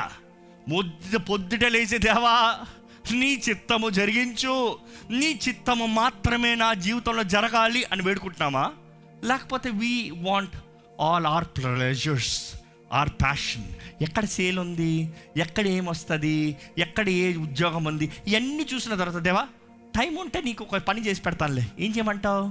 మొద్దు 0.67 1.17
పొద్దుట 1.17 1.65
లేచి 1.65 1.97
దేవా 1.97 2.59
నీ 3.13 3.41
చిత్తము 3.49 3.89
జరిగించు. 3.89 4.79
నీ 5.09 5.39
చిత్తము 5.47 5.85
మాత్రమే 5.85 6.55
నా 6.55 6.73
జీవితంలో 6.73 7.23
జరగాలి 7.23 7.85
అని 7.91 8.01
వేడుకుంటున్నామా? 8.01 8.71
లేకపోతే 9.23 9.69
we 9.69 10.13
want 10.17 10.55
all 11.01 11.25
our 11.25 11.45
pleasures 11.45 12.55
our 12.93 13.09
passion 13.09 13.63
ఎక్కడ 14.01 14.25
సేల్ 14.25 14.59
ఉంది? 14.59 15.09
ఎక్కడ 15.37 15.67
ఏమొస్తుంది 15.67 16.57
ఎక్కడ 16.77 17.09
ఏ 17.09 17.35
ఉద్యోగం 17.35 17.83
ఉంది? 17.83 18.11
ఇవన్నీ 18.27 18.67
చూసిన 18.73 18.95
తర్వాత 18.95 19.21
దేవా 19.21 19.47
టైం 19.95 20.15
ఉంటే 20.15 20.41
నీకు 20.41 20.63
ఒక 20.63 20.77
పని 20.77 21.07
చేసి 21.07 21.21
పెడతానులే. 21.21 21.67
ఏం 21.79 21.91
చేయమంటావు? 21.91 22.49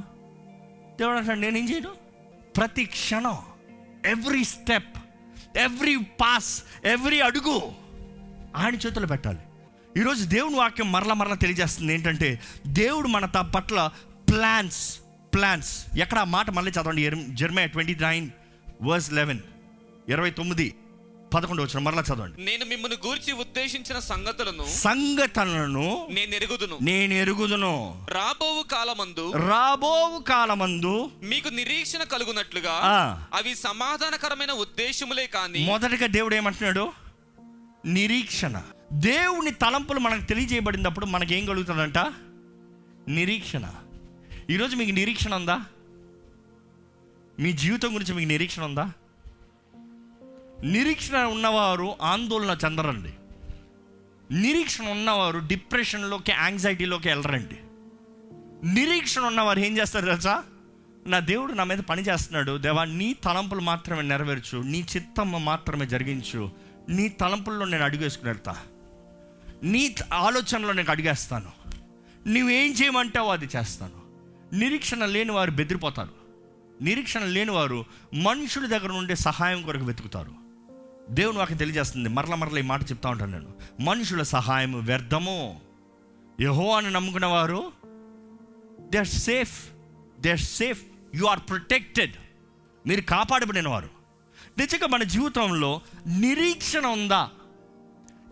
దేవుడు 0.99 1.19
అంటాడు 1.19 1.39
నేనేం 1.39 1.71
చేయను? 1.71 1.91
ప్రతి 2.57 2.85
క్షణం 2.85 3.37
every 4.07 4.45
step 4.45 4.97
every 5.57 5.97
pass 5.97 6.63
every 6.85 7.21
అడుగు 7.21 7.73
ఆయన 8.57 8.75
చేతుల్లో 8.75 9.07
పెట్టాలి. 9.07 9.39
ఈరోజు 9.99 10.25
దేవుని 10.25 10.57
వాక్యం 10.57 10.93
మరల 10.93 11.13
మరల 11.13 11.35
తెలియజేస్తుంది 11.35 11.95
ఏంటంటే 11.95 12.41
దేవుడు 12.67 13.09
మన 13.09 13.27
త 13.27 13.37
పట్ల 13.37 13.91
ప్లాన్స్ 14.31 14.99
ప్లాన్స్ 15.35 15.85
ఎక్కడ 15.99 16.19
ఆ 16.19 16.25
మాట 16.25 16.51
మళ్ళీ 16.51 16.73
చదవండి. 16.73 17.11
Jeremiah 17.29 17.67
twenty 17.67 17.95
nine 17.95 18.31
verse 18.83 19.13
eleven 19.13 19.39
ఇరవై 20.09 20.31
తొమ్మిది 20.31 20.75
పదకొండు 21.35 21.63
వచ్చిన 21.63 21.79
మరలా 21.79 22.03
చదవండి. 22.03 22.45
నేను 22.45 22.65
మిమ్మల్ని 22.65 22.99
గూర్చి 23.07 23.33
ఉద్దేశించిన 23.33 23.99
సంగతులను 23.99 24.67
సంగతులను 24.79 26.09
నేను 26.11 26.35
ఎరుగుదును. 26.35 26.79
నేను 26.83 27.15
ఎరుగుదును. 27.15 28.07
రాబోవు 28.11 28.63
కాలమందు 28.63 29.33
రాబోవు 29.49 30.23
కాలమందు 30.23 31.11
మీకు 31.23 31.49
నిరీక్షణ 31.49 32.03
కలుగునట్లుగా. 32.03 32.77
అవి 33.35 33.55
సమాధానకరమైన 33.55 34.53
ఉద్దేశములే 34.53 35.27
కాని 35.27 35.67
మొదటగా 35.67 36.07
దేవుడు 36.07 36.35
ఏమంటున్నాడు? 36.35 36.93
నిరీక్షణ. 37.87 38.63
దేవుని 38.93 39.51
తలంపులు 39.51 39.99
మనకు 39.99 40.25
తెలియజేయబడినప్పుడు 40.25 41.07
మనకి 41.07 41.35
ఏం 41.35 41.47
కలుగుతుందంట? 41.47 41.99
నిరీక్షణ. 43.09 43.71
ఈరోజు 44.51 44.77
మీకు 44.77 44.91
నిరీక్షణ 44.91 45.35
ఉందా? 45.35 45.61
మీ 47.41 47.53
జీవితం 47.53 47.95
గురించి 47.95 48.15
మీకు 48.15 48.29
నిరీక్షణ 48.29 48.63
ఉందా? 48.63 48.93
నిరీక్షణ 50.65 51.17
ఉన్నవారు 51.17 51.95
ఆందోళన 52.03 52.59
చెందరండి. 52.65 53.11
నిరీక్షణ 54.35 54.89
ఉన్నవారు 54.89 55.39
డిప్రెషన్లోకి 55.39 56.33
యాంగ్జైటీలోకి 56.33 57.09
వెళ్ళరండి. 57.09 57.57
నిరీక్షణ 58.75 59.23
ఉన్నవారు 59.23 59.59
ఏం 59.59 59.79
చేస్తారు 59.79 60.05
తెలుసా? 60.05 60.45
నా 61.07 61.19
దేవుడు 61.19 61.53
నా 61.53 61.65
మీద 61.65 61.79
పని 61.79 62.03
చేస్తున్నాడు. 62.03 62.59
దేవా 62.59 62.85
నీ 62.85 63.15
తలంపులు 63.15 63.61
మాత్రమే 63.61 64.03
నెరవేర్చు. 64.03 64.59
నీ 64.59 64.87
చిత్తమ్మ 64.97 65.39
మాత్రమే 65.39 65.87
జరిగించు. 65.87 66.51
నీ 66.89 67.09
తలంపుల్లో 67.09 67.67
నేను 67.67 67.85
అడుగు 67.85 68.03
వేసుకుని 68.03 68.31
వెళ్తా. 68.31 68.57
నీ 69.65 69.95
ఆలోచనలో 70.15 70.73
నేను 70.73 70.91
అడిగేస్తాను 70.91 71.65
నువ్వేం 72.29 72.73
చేయమంటావో 72.73 73.33
అది 73.33 73.49
చేస్తాను. 73.57 74.05
నిరీక్షణ 74.57 75.05
లేని 75.05 75.33
వారు 75.33 75.51
బెదిరిపోతారు. 75.51 76.11
నిరీక్షణ 76.83 77.25
లేని 77.25 77.51
వారు 77.51 77.85
మనుషుల 78.15 78.67
దగ్గర 78.67 78.89
నుండి 78.89 79.17
సహాయం 79.17 79.63
కొరకు 79.63 79.85
వెతుకుతారు. 79.85 80.33
దేవుని 81.11 81.39
వాకి 81.39 81.55
తెలియజేస్తుంది. 81.55 82.09
మరల 82.09 82.35
మరల 82.35 82.59
ఈ 82.59 82.63
మాట 82.63 82.83
చెప్తా 82.83 83.11
ఉంటాను 83.11 83.33
నేను. 83.33 83.53
మనుషుల 83.81 84.23
సహాయం 84.23 84.81
వ్యర్థము. 84.85 85.61
యహో 86.41 86.77
అని 86.77 86.91
నమ్ముకున్న 86.91 87.27
వారు 87.27 87.73
they 88.81 88.99
are 88.99 89.07
safe 89.07 89.69
they 90.21 90.31
are 90.31 90.39
safe 90.39 90.83
you 91.15 91.25
are 91.25 91.41
protected 91.49 92.13
మీరు 92.87 93.01
కాపాడబడిన 93.01 93.69
వారు. 93.69 93.89
నిజంగా 94.59 94.87
మన 94.87 95.03
జీవితంలో 95.03 95.81
నిరీక్షణ 96.07 96.87
ఉందా? 96.87 97.31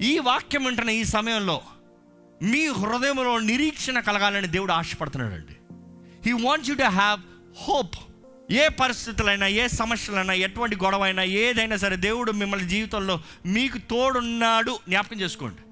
ఈ 0.00 0.18
వాక్యం 0.18 0.64
వింటున్న 0.64 0.90
ఈ 0.90 1.04
సమయంలో 1.04 1.60
మీ 2.42 2.66
హృదయంలో 2.66 3.38
నిరీక్షణ 3.38 4.00
కలగాలని 4.00 4.46
దేవుడు 4.46 4.72
ఆశపడుతున్నాడండి. 4.72 5.56
He 6.26 6.32
wants 6.32 6.70
you 6.70 6.76
to 6.76 6.82
have 6.82 7.20
hope 7.64 7.94
ఏ 8.52 8.68
పరిస్థితులైనా 8.68 9.46
ఏ 9.46 9.68
సమస్యలైనా 9.68 10.32
ఎటువంటి 10.32 10.76
గొడవ 10.76 11.04
అయినా 11.04 11.22
ఏదైనా 11.22 11.76
సరే 11.76 11.96
దేవుడు 11.96 12.32
మిమ్మల్ని 12.32 12.68
జీవితంలో 12.68 13.20
మీకు 13.46 13.78
తోడున్నాడు. 13.78 14.78
జ్ఞాపకం 14.88 15.20
చేసుకోండి. 15.20 15.62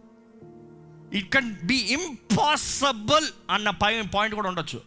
ఇట్ 1.19 1.33
కెన్ 1.33 1.57
బి 1.65 1.77
ఇంపాసిబుల్ 1.77 3.27
అన్న 3.51 3.71
పై 3.71 4.03
పాయింట్ 4.03 4.35
కూడా 4.35 4.49
ఉండొచ్చు. 4.49 4.83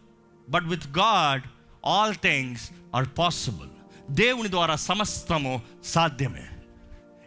But 0.48 0.64
with 0.64 0.86
God 0.98 1.42
all 1.86 2.14
things 2.14 2.70
are 2.94 3.06
possible 3.18 3.68
దేవుని 4.10 4.50
ద్వారా 4.50 4.76
సమస్తము 4.76 5.62
సాధ్యమే. 5.84 6.48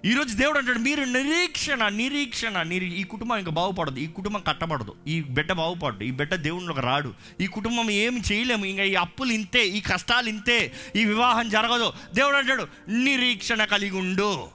ఈరోజు 0.05 0.35
దేవుడు 0.35 0.57
అంటాడు 0.57 0.79
మీరు 0.79 1.03
నిరీక్షణ 1.03 1.87
నిరీక్షణ 1.87 2.61
నిరీ 2.61 2.85
ఈ 2.85 3.03
కుటుంబం 3.03 3.37
ఇంకా 3.37 3.51
బాగుపడదు 3.51 3.99
ఈ 3.99 4.07
కుటుంబం 4.07 4.43
కట్టబడదు 4.47 4.95
ఈ 5.07 5.21
బిడ్డ 5.21 5.51
బాగుపడదు 5.51 6.03
ఈ 6.03 6.11
బిడ్డ 6.11 6.35
దేవునిలోకి 6.35 6.81
రాడు 6.81 7.13
ఈ 7.41 7.47
కుటుంబం 7.47 7.91
ఏమి 7.91 8.21
చేయలేము 8.31 8.65
ఇంకా 8.65 8.83
ఈ 8.83 8.95
అప్పులు 8.95 9.31
ఇంతే 9.31 9.67
ఈ 9.67 9.81
కష్టాలు 9.81 10.29
ఇంతే 10.29 10.73
ఈ 10.95 11.05
వివాహం 11.05 11.49
జరగదు. 11.49 11.93
దేవుడు 12.13 12.35
అంటాడు 12.35 12.67
నిరీక్షణ 12.89 13.65
కలిగి 13.65 13.97
ఉండు. 13.97 14.47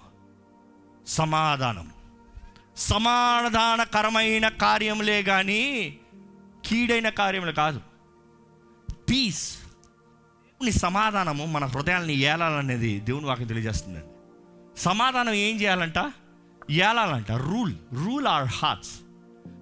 సమాధానం. 1.06 1.90
సమాధానకరమైన 2.76 4.48
కార్యములే 4.48 5.22
కానీ 5.22 5.96
కీడైన 6.66 7.08
కార్యములు 7.08 7.52
కాదు. 7.52 7.80
పీస్ 9.10 9.52
దేవుని 9.52 10.72
సమాధానము 10.72 11.46
మన 11.46 11.64
హృదయాల్ని 11.64 12.14
ఏలాలనేది 12.14 13.00
దేవుని 13.00 13.26
వాకి 13.26 13.44
తెలియజేస్తుందండి 13.44 14.06
సమాధానం 14.76 15.32
ఏం 15.32 15.60
చేయాలంట? 15.60 16.12
ఏలాలంట? 16.70 17.32
రూల్. 17.32 17.74
Rule 17.92 18.26
our 18.26 18.44
hearts. 18.44 19.00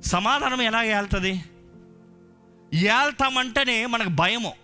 సమాధానం 0.09 0.62
ఎలా 0.62 0.83
ఏళ్తుంది 0.83 1.45
ఏళ్తామంటేనే 2.75 3.87
మనకు 3.87 4.09
భయము. 4.09 4.55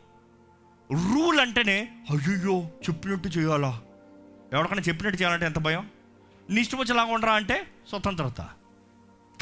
రూల్ 0.93 1.41
అంటేనే 1.41 1.89
అయ్యో 2.11 2.61
చెప్పినట్టు 2.61 3.29
చేయాలా? 3.29 3.81
ఎవరికైనా 4.53 4.83
చెప్పినట్టు 4.89 5.21
చేయాలంటే 5.21 5.47
ఎంత 5.47 5.59
భయం? 5.59 5.89
నీ 6.51 6.61
ఇష్టం 6.61 6.79
వచ్చేలాగా 6.79 7.13
ఉండరా 7.13 7.33
అంటే 7.33 7.67
స్వతంత్రత. 7.89 8.41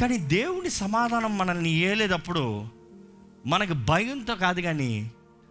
కానీ 0.01 0.19
దేవుని 0.19 0.71
సమాధానం 0.71 1.39
మనల్ని 1.39 1.71
ఏలేటప్పుడు 1.71 2.67
మనకు 3.47 3.73
భయంతో 3.73 4.37
కాదు 4.37 4.61
కానీ 4.61 5.11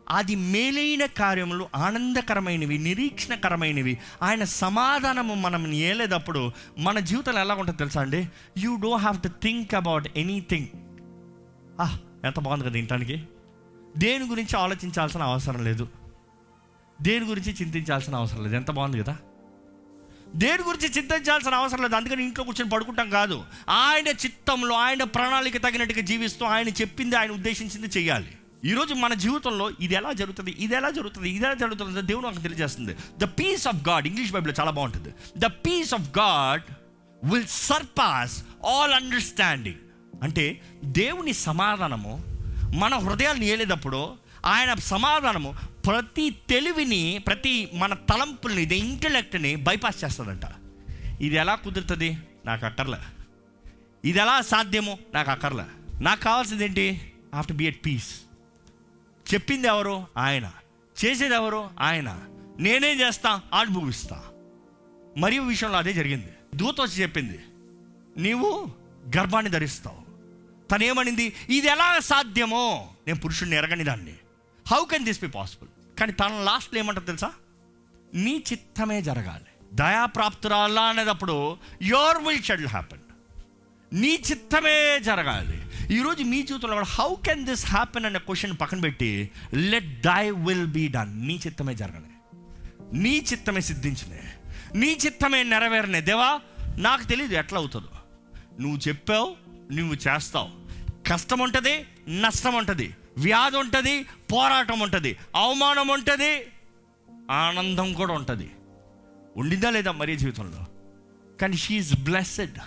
అది 0.10 0.36
మేలైన 0.36 1.06
కార్యములు 1.06 1.70
ఆనందకరమైనవి 1.76 2.78
నిరీక్షణకరమైనవి. 2.78 4.00
ఆయన 4.22 4.44
సమాధానము 4.44 5.34
మనం 5.34 5.74
ఏలేటప్పుడు 5.74 6.52
మన 6.78 7.00
జీవితంలో 7.00 7.40
ఎలా 7.40 7.56
ఉంటుంది 7.56 7.78
తెలుసా 7.78 8.02
అండి? 8.02 8.28
You 8.58 8.76
don't 8.76 9.02
have 9.02 9.22
to 9.22 9.28
think 9.28 9.76
about 9.76 10.08
anything 10.18 10.68
ah 11.82 12.26
ఎంత 12.26 12.40
బాగుంది 12.40 12.66
కదా 12.66 12.78
ఇంటానికి 12.78 13.24
దేని 13.98 14.26
గురించి 14.26 14.60
ఆలోచించాల్సిన 14.60 15.24
అవసరం 15.24 15.64
లేదు. 15.64 15.88
దేని 17.02 17.26
గురించి 17.26 17.54
చింతించాల్సిన 17.54 18.16
అవసరం 18.16 18.44
లేదు. 18.44 18.56
ఎంత 18.56 18.72
బాగుంది 18.72 19.04
కదా. 19.04 19.18
దేని 20.36 20.64
గురించి 20.64 20.98
చింతించాల్సిన 20.98 21.54
అవసరం 21.54 21.82
లేదు. 21.82 21.96
అందుకని 21.96 22.24
ఇంట్లో 22.24 22.46
కూర్చొని 22.46 22.70
పడుకుంటాం 22.70 23.10
కాదు. 23.10 23.44
ఆయన 23.70 24.08
చిత్తంలో 24.08 24.76
ఆయన 24.76 25.04
ప్రణాళిక 25.04 25.58
తగినట్టుగా 25.58 26.02
జీవిస్తూ 26.02 26.46
ఆయన 26.46 26.70
చెప్పింది 26.70 27.16
ఆయన 27.16 27.32
ఉద్దేశించింది 27.32 27.88
చేయాలి 27.88 28.38
ఈరోజు 28.66 28.94
మన 28.94 29.14
జీవితంలో 29.14 29.72
ఇది 29.80 29.94
ఎలా 29.94 30.14
జరుగుతుంది 30.14 30.52
ఇది 30.52 30.76
ఎలా 30.76 30.90
జరుగుతుంది 30.90 31.30
ఇది 31.30 31.46
ఎలా 31.46 31.54
జరుగుతుంది 31.54 32.02
దేవుడు 32.02 32.26
నాకు 32.26 32.40
తెలియజేస్తుంది. 32.40 32.96
The 33.18 33.24
peace 33.24 33.68
of 33.68 33.88
God 33.90 34.08
English 34.08 34.32
బైబిల్లో 34.32 34.56
చాలా 34.60 34.72
బాగుంటుంది. 34.72 35.14
The 35.38 35.46
peace 35.46 35.94
of 35.94 36.20
God 36.20 36.62
will 37.24 37.48
surpass 37.48 38.44
all 38.66 38.94
understanding 38.94 39.76
అంటే 40.24 40.62
దేవుని 40.84 41.34
సమాధానము 41.34 42.24
మన 42.76 42.96
హృదయాన్ని 42.96 43.46
ఏలేటప్పుడు 43.46 44.16
ఆయన 44.46 44.74
సమాధానము 44.74 45.56
ప్రతి 45.86 46.30
తెలివిని 46.50 47.24
ప్రతి 47.28 47.70
మన 47.74 47.94
తలంపుల్ని 47.94 48.66
ద 48.66 48.72
ఇంటలెక్ట్ని 48.72 49.56
బైపాస్ 49.56 50.04
చేస్తుందంట. 50.04 50.42
ఇది 51.22 51.36
ఎలా 51.36 51.56
కుదురుతుంది? 51.56 52.18
నాకు 52.46 52.66
అక్కర్లే. 52.66 52.98
ఇది 54.06 54.20
ఎలా 54.20 54.42
సాధ్యమో? 54.42 54.98
నాకు 55.14 55.32
అక్కర్లే. 55.32 55.64
నాకు 56.02 56.22
కావాల్సింది 56.22 56.66
ఏంటి 56.66 57.14
have 57.34 57.46
to 57.46 57.54
be 57.54 57.66
at 57.66 57.86
peace 57.86 58.23
చెప్పింది 59.34 59.68
ఎవరు? 59.68 60.08
ఆయన. 60.18 60.52
చేసేది 61.06 61.36
ఎవరు? 61.36 61.70
ఆయన. 61.80 62.20
నేనేం 62.60 63.00
చేస్తా 63.00 63.42
అనుభవిస్తా. 63.54 64.24
మరియు 65.18 65.42
విషయంలో 65.42 65.78
అదే 65.78 65.94
జరిగింది. 65.94 66.34
దూత 66.56 66.82
వచ్చి 66.82 67.02
చెప్పింది 67.02 67.40
నీవు 68.18 68.68
గర్భాన్ని 69.18 69.52
ధరిస్తావు. 69.52 70.04
తనేమనింది 70.72 71.34
ఇది 71.50 71.68
ఎలా 71.68 72.00
సాధ్యమో? 72.00 72.90
నేను 73.08 73.20
పురుషుడిని 73.20 73.56
ఎరగని 73.56 73.84
దాన్ని. 73.84 74.14
How 74.68 74.86
can 74.92 75.06
this 75.06 75.22
be 75.22 75.28
possible 75.28 76.00
కానీ 76.00 76.12
తన 76.12 76.28
లాస్ట్లో 76.28 76.80
ఏమంటారు 76.80 77.06
తెలుసా? 77.06 77.32
నీ 78.14 78.44
చిత్తమే 78.52 79.02
జరగాలి. 79.02 79.46
దయాప్రాప్తురాలా 79.74 80.82
అనేటప్పుడు 80.82 81.58
యోర్ 81.82 82.18
విల్ 82.18 82.44
షెడ్ 82.44 82.68
హ్యాపెన్ 82.68 83.00
నీ 84.02 84.24
చిత్తమే 84.32 85.00
జరగాలి. 85.00 85.66
ఈరోజు 85.92 86.24
మీ 86.24 86.42
జీవితంలో 86.42 86.74
కూడా 86.74 86.86
హౌ 86.86 87.16
కెన్ 87.26 87.46
దిస్ 87.46 87.66
హ్యాపెన్ 87.66 88.06
అనే 88.06 88.20
క్వశ్చన్ 88.20 88.54
పక్కన 88.62 88.80
పెట్టి 88.80 89.32
let 89.54 90.02
thy 90.02 90.32
will 90.32 90.68
be 90.68 90.88
done 90.88 91.28
నీ 91.28 91.40
చిత్తమే 91.48 91.76
జరగనే. 91.76 92.40
నీ 92.94 93.26
చిత్తమే 93.32 93.62
సిద్ధించినే. 93.62 94.34
నీ 94.76 94.98
చిత్తమే 95.06 95.44
నెరవేరనే. 95.44 96.02
దేవా 96.02 96.42
నాకు 96.78 97.04
తెలియదు 97.04 97.36
ఎట్లా 97.36 97.60
అవుతుందో. 97.60 97.90
నువ్వు 98.60 98.80
చెప్పావు 98.88 99.36
నువ్వు 99.72 99.94
చేస్తావు. 99.94 100.50
కష్టం 101.10 101.40
ఉంటుంది 101.40 101.86
నష్టం 102.10 102.56
ఉంటుంది. 102.56 102.96
వ్యాధి 103.18 103.58
ఉంటుంది 103.58 104.04
పోరాటం 104.04 104.80
ఉంటుంది. 104.80 105.18
అవమానం 105.36 105.88
ఉంటుంది 105.88 106.46
ఆనందం 107.32 107.94
కూడా 107.94 108.14
ఉంటుంది. 108.14 108.52
ఉండిందా 109.38 109.70
లేదా 109.70 109.92
మరీ 109.92 110.18
జీవితంలో? 110.18 110.66
కానీ 111.42 111.58
షీఈ్ 111.58 112.04
బ్లెస్సెడ్ 112.04 112.58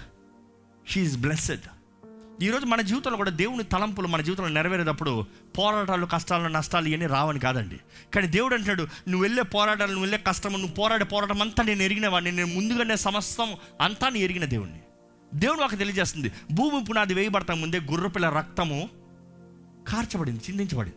షీఈ్ 0.89 1.17
బ్లెస్సెడ్ 1.17 1.61
ఈరోజు 2.43 2.67
మన 2.67 2.81
జీవితంలో 2.81 3.17
కూడా 3.17 3.31
దేవుని 3.31 3.65
తలంపులు 3.65 4.09
మన 4.09 4.21
జీవితంలో 4.21 4.49
నెరవేరేటప్పుడు 4.49 5.25
పోరాటాలు 5.59 6.07
కష్టాలు 6.07 6.49
నష్టాలు 6.49 6.89
ఇవన్నీ 6.89 7.07
రావని 7.07 7.41
కాదండి. 7.41 7.81
కానీ 8.15 8.27
దేవుడు 8.27 8.55
అంటాడు 8.55 8.83
నువ్వు 8.83 9.23
వెళ్ళే 9.23 9.43
పోరాటాలు 9.43 9.89
నువ్వు 9.89 10.03
వెళ్ళే 10.03 10.19
కష్టము 10.19 10.57
నువ్వు 10.57 10.75
పోరాడే 10.75 11.05
పోరాటం 11.05 11.43
అంతా 11.43 11.63
నేను 11.63 11.83
ఎరిగిన 11.83 12.09
వాడిని 12.09 12.33
నేను 12.33 12.55
ముందుగానే 12.55 12.97
సమస్తం 12.97 13.55
అంతా 13.81 14.09
నేను 14.09 14.25
ఎరిగిన 14.25 14.45
దేవుణ్ణి. 14.45 14.81
దేవుడు 15.35 15.61
మాకు 15.61 15.77
తెలియజేస్తుంది 15.77 16.33
భూమి 16.53 16.85
పునాది 16.85 17.15
వేయబడతా 17.15 17.55
ముందే 17.55 17.81
గుర్రపిల్ల 17.81 18.29
రక్తము 18.29 18.89
కార్చబడింది 19.89 20.41
చిందించబడింది. 20.51 20.97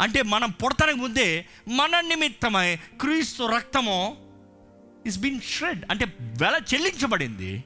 అంటే 0.00 0.22
మనం 0.22 0.50
పుడతానికి 0.50 0.98
ముందే 0.98 1.46
మన 1.68 2.00
నిమిత్తమై 2.00 2.76
క్రీస్తు 2.76 3.42
రక్తము 3.42 4.16
ఇస్ 5.06 5.18
బీన్ 5.18 5.40
షెడ్ 5.40 5.84
అంటే 5.90 6.04
వెల 6.20 6.60
చెల్లించబడింది. 6.74 7.64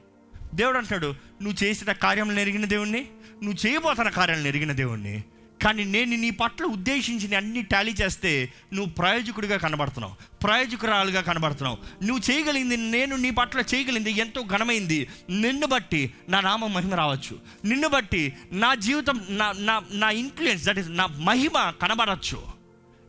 దేవుడు 0.55 0.77
అంటాడు 0.77 1.07
నువ్వు 1.41 1.63
చేసిన 1.63 1.91
కార్యం 1.91 2.39
ఎరిగిన 2.39 2.65
దేవుణ్ణి 2.65 3.05
నువ్వు 3.43 3.67
చేయబోతున్న 3.67 4.09
కార్యాలను 4.09 4.47
ఎరిగిన 4.47 4.71
దేవుణ్ణి. 4.71 5.23
కానీ 5.63 5.83
నేను 5.83 6.15
నీ 6.15 6.29
పట్ల 6.29 6.63
ఉద్దేశించిన 6.65 7.37
అన్ని 7.37 7.61
టాలీ 7.61 7.91
చేస్తే 7.91 8.53
నువ్వు 8.73 8.93
ప్రయోజకుడిగా 8.93 9.57
కనబడుతున్నావు 9.57 10.15
ప్రయోజకురాలుగా 10.43 11.21
కనబడుతున్నావు. 11.21 11.77
నువ్వు 12.05 12.31
చేయగలిగింది 12.31 12.77
నేను 12.77 13.15
నీ 13.15 13.29
పట్ల 13.29 13.59
చేయగలిగింది 13.59 14.11
ఎంతో 14.11 14.41
ఘనమైంది. 14.41 15.07
నిన్ను 15.29 15.67
బట్టి 15.67 16.13
నా 16.29 16.39
నామం 16.39 16.73
మహిమ 16.73 16.93
రావచ్చు. 16.93 17.39
నిన్ను 17.65 17.87
బట్టి 17.87 18.33
నా 18.51 18.75
జీవితం 18.75 19.25
నా 19.29 19.53
నా 19.57 19.81
నా 19.91 20.09
ఇన్ఫ్లుయెన్స్ 20.09 20.65
దట్ 20.65 20.79
ఇస్ 20.79 20.89
నా 20.89 21.05
మహిమ 21.05 21.73
కనబడచ్చు. 21.81 22.43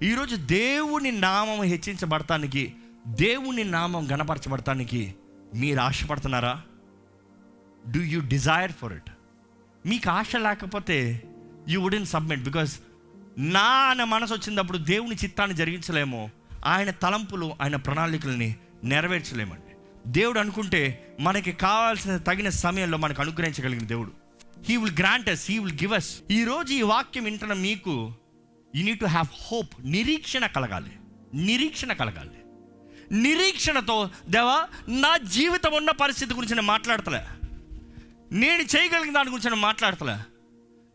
ఈరోజు 0.02 0.36
దేవుని 0.36 1.12
నామం 1.12 1.62
హెచ్చించబడటానికి 1.62 2.72
దేవుని 3.06 3.64
నామం 3.64 4.08
గణపరచబడటానికి 4.12 5.14
మీరు 5.54 5.80
ఆశపడుతున్నారా? 5.80 6.62
Do 7.90 8.00
you 8.00 8.20
desire 8.20 8.72
for 8.72 8.92
it 8.92 9.10
మీకు 9.86 10.10
ఆశ 10.10 10.36
లేకపోతే 10.36 11.22
యూ 11.68 11.80
వుడెన్ 11.80 12.06
సబ్మిట్ 12.06 12.44
బికాస్ 12.44 12.78
నా 13.38 13.60
అనే 13.60 14.04
మనసు 14.04 14.34
వచ్చినప్పుడు 14.34 14.78
దేవుని 14.78 15.16
చిత్తాన్ని 15.16 15.56
జరిగించలేము. 15.56 16.30
ఆయన 16.64 16.90
తలంపులు 16.90 17.52
ఆయన 17.62 17.76
ప్రణాళికల్ని 17.76 18.56
నెరవేర్చలేమండి. 18.84 19.76
దేవుడు 20.06 20.40
అనుకుంటే 20.40 21.16
మనకి 21.20 21.52
కావాల్సిన 21.52 22.16
తగిన 22.16 22.48
సమయంలో 22.48 22.98
మనకు 22.98 23.22
అనుగ్రహించగలిగిన 23.22 23.86
దేవుడు. 23.86 24.12
He 24.68 24.76
will 24.76 24.94
grant 24.98 25.28
us 25.28 25.50
he 25.50 25.58
will 25.58 25.74
give 25.74 25.92
us 25.92 26.18
ఈరోజు 26.30 26.72
ఈ 26.72 26.82
వాక్యం 26.82 27.24
వింటున్న 27.24 27.52
మీకు 27.52 28.12
you 28.76 28.84
need 28.84 29.00
to 29.00 29.04
have 29.04 29.26
hope 29.50 29.68
నిరీక్షణ 29.80 30.46
కలగాలి. 30.46 30.92
నిరీక్షణ 31.34 31.92
కలగాలి. 31.92 32.38
నిరీక్షణతో 33.12 34.10
దేవా 34.28 34.66
నా 34.88 35.16
జీవితం 35.16 35.72
ఉన్న 35.72 35.90
పరిస్థితి 35.90 36.34
గురించి 36.34 36.54
నేను 36.54 36.66
మాట్లాడతలే. 36.66 37.24
నేను 38.32 38.62
చేయగలిగిన 38.62 39.14
దాని 39.14 39.30
గురించి 39.30 39.50
నేను 39.50 39.62
మాట్లాడతలే. 39.62 40.16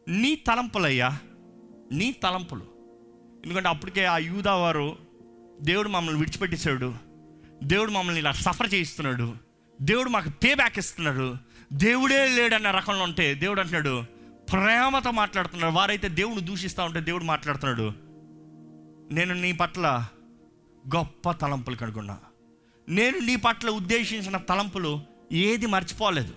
నీ 0.07 0.35
తలంపులయ్యా 0.35 1.19
నీ 1.91 2.11
తలంపులు. 2.11 2.65
ఎందుకంటే 3.45 3.69
అప్పటికే 3.69 4.05
ఆ 4.05 4.17
యూదా 4.17 4.55
వారు 4.55 4.97
దేవుడు 5.61 5.89
మమ్మల్ని 5.89 6.19
విడిచిపెట్టేశాడు. 6.19 6.95
దేవుడు 7.63 7.91
మమ్మల్ని 7.91 8.21
ఇలా 8.21 8.31
సఫర్ 8.31 8.73
చేయిస్తున్నాడు. 8.73 9.33
దేవుడు 9.81 10.09
మాకు 10.09 10.29
పే 10.29 10.53
బ్యాక్ 10.53 10.79
ఇస్తున్నాడు. 10.79 11.35
దేవుడే 11.73 12.27
లేడన్న 12.27 12.71
రకంలో 12.71 13.03
ఉంటే 13.03 13.33
దేవుడు 13.33 13.59
అంటున్నాడు 13.59 14.03
ప్రేమతో 14.51 15.11
మాట్లాడుతున్నాడు 15.11 15.73
వారైతే 15.73 16.09
దేవుడు 16.09 16.39
దూషిస్తూ 16.39 16.83
ఉంటే 16.83 17.01
దేవుడు 17.01 17.23
మాట్లాడుతున్నాడు. 17.23 17.91
నేను 19.13 19.33
నీ 19.33 19.51
పట్ల 19.51 20.07
గొప్ప 20.95 21.31
తలంపులు 21.31 21.75
కనుగొన్నా. 21.75 22.17
నేను 22.89 23.19
నీ 23.19 23.35
పట్ల 23.35 23.69
ఉద్దేశించిన 23.69 24.37
తలంపులు 24.37 25.01
ఏది 25.31 25.65
మర్చిపోలేదు. 25.65 26.33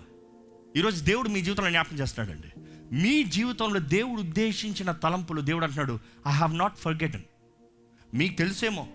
ఈరోజు 0.77 1.03
దేవుడు 1.03 1.29
మీ 1.29 1.41
జీవితంలో 1.41 1.69
జ్ఞాపకం 1.69 1.97
చేస్తున్నాడండి. 1.97 2.47
మీ 2.95 3.23
జీవితంలో 3.23 3.79
దేవుడు 3.79 4.21
ఉద్దేశించిన 4.21 4.91
తలంపులు 4.91 5.41
దేవుడు 5.41 5.63
అంటున్నాడు 5.65 5.99
ఐ 6.27 6.31
హావ్ 6.31 6.57
నాట్ 6.57 6.77
ఫర్గెటన్ 6.77 7.21
మీకు 8.13 8.37
తెలుసేమో 8.37 8.87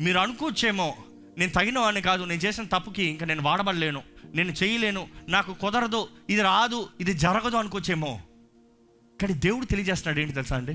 మీరు 0.00 0.18
అనుకోవచ్చేమో 0.18 0.96
నేను 1.38 1.52
తగిన 1.52 1.78
వాడిని 1.78 2.02
కాదు 2.02 2.24
నేను 2.24 2.40
చేసిన 2.40 2.64
తప్పుకి 2.64 3.04
ఇంకా 3.04 3.26
నేను 3.26 3.42
వాడబడలేను 3.42 4.02
నేను 4.34 4.52
చేయలేను 4.52 5.08
నాకు 5.28 5.54
కుదరదు 5.54 6.08
ఇది 6.30 6.42
రాదు 6.42 6.88
ఇది 7.00 7.12
జరగదు 7.14 7.56
అనుకోవచ్చేమో. 7.56 8.20
కానీ 9.20 9.34
దేవుడు 9.34 9.64
తెలియజేస్తున్నాడు 9.64 10.20
ఏంటి 10.20 10.34
తెలుసా 10.34 10.56
అండి? 10.56 10.74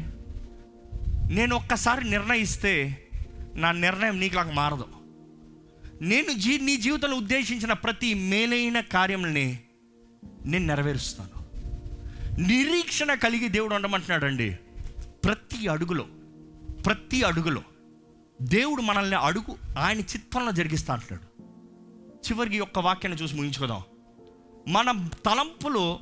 నేను 1.33 1.55
ఒక్కసారి 1.55 2.09
నిర్ణయిస్తే 2.09 3.05
నా 3.55 3.71
నిర్ణయం 3.71 4.19
నీకులాగా 4.19 4.51
మారదు. 4.51 4.87
నేను 6.01 6.33
జీ 6.33 6.57
నీ 6.57 6.77
జీవితంలో 6.77 7.15
ఉద్దేశించిన 7.15 7.73
ప్రతి 7.73 8.13
మేలైన 8.13 8.79
కార్యంని 8.79 9.59
నేను 10.45 10.65
నెరవేరుస్తాను. 10.65 11.41
నిరీక్షణ 12.41 13.13
కలిగి 13.13 13.47
దేవుడు 13.47 13.75
ఉండమంటున్నాడండి. 13.75 14.59
ప్రతి 15.25 15.67
అడుగులో 15.67 16.05
ప్రతి 16.85 17.23
అడుగులో 17.23 17.61
దేవుడు 18.41 18.81
మనల్ని 18.81 19.17
అడుగు 19.17 19.57
ఆయన 19.77 19.99
చిత్తంలో 19.99 20.51
జరిగిస్తా 20.51 20.93
అంటున్నాడు. 20.93 21.43
చివరికి 22.27 22.59
ఒక్క 22.59 22.79
వాక్యాన్ని 22.79 23.23
చూసి 23.23 23.35
ముగించుకుందాం. 23.35 23.81
మన 24.67 25.09
తలంపులు 25.25 25.99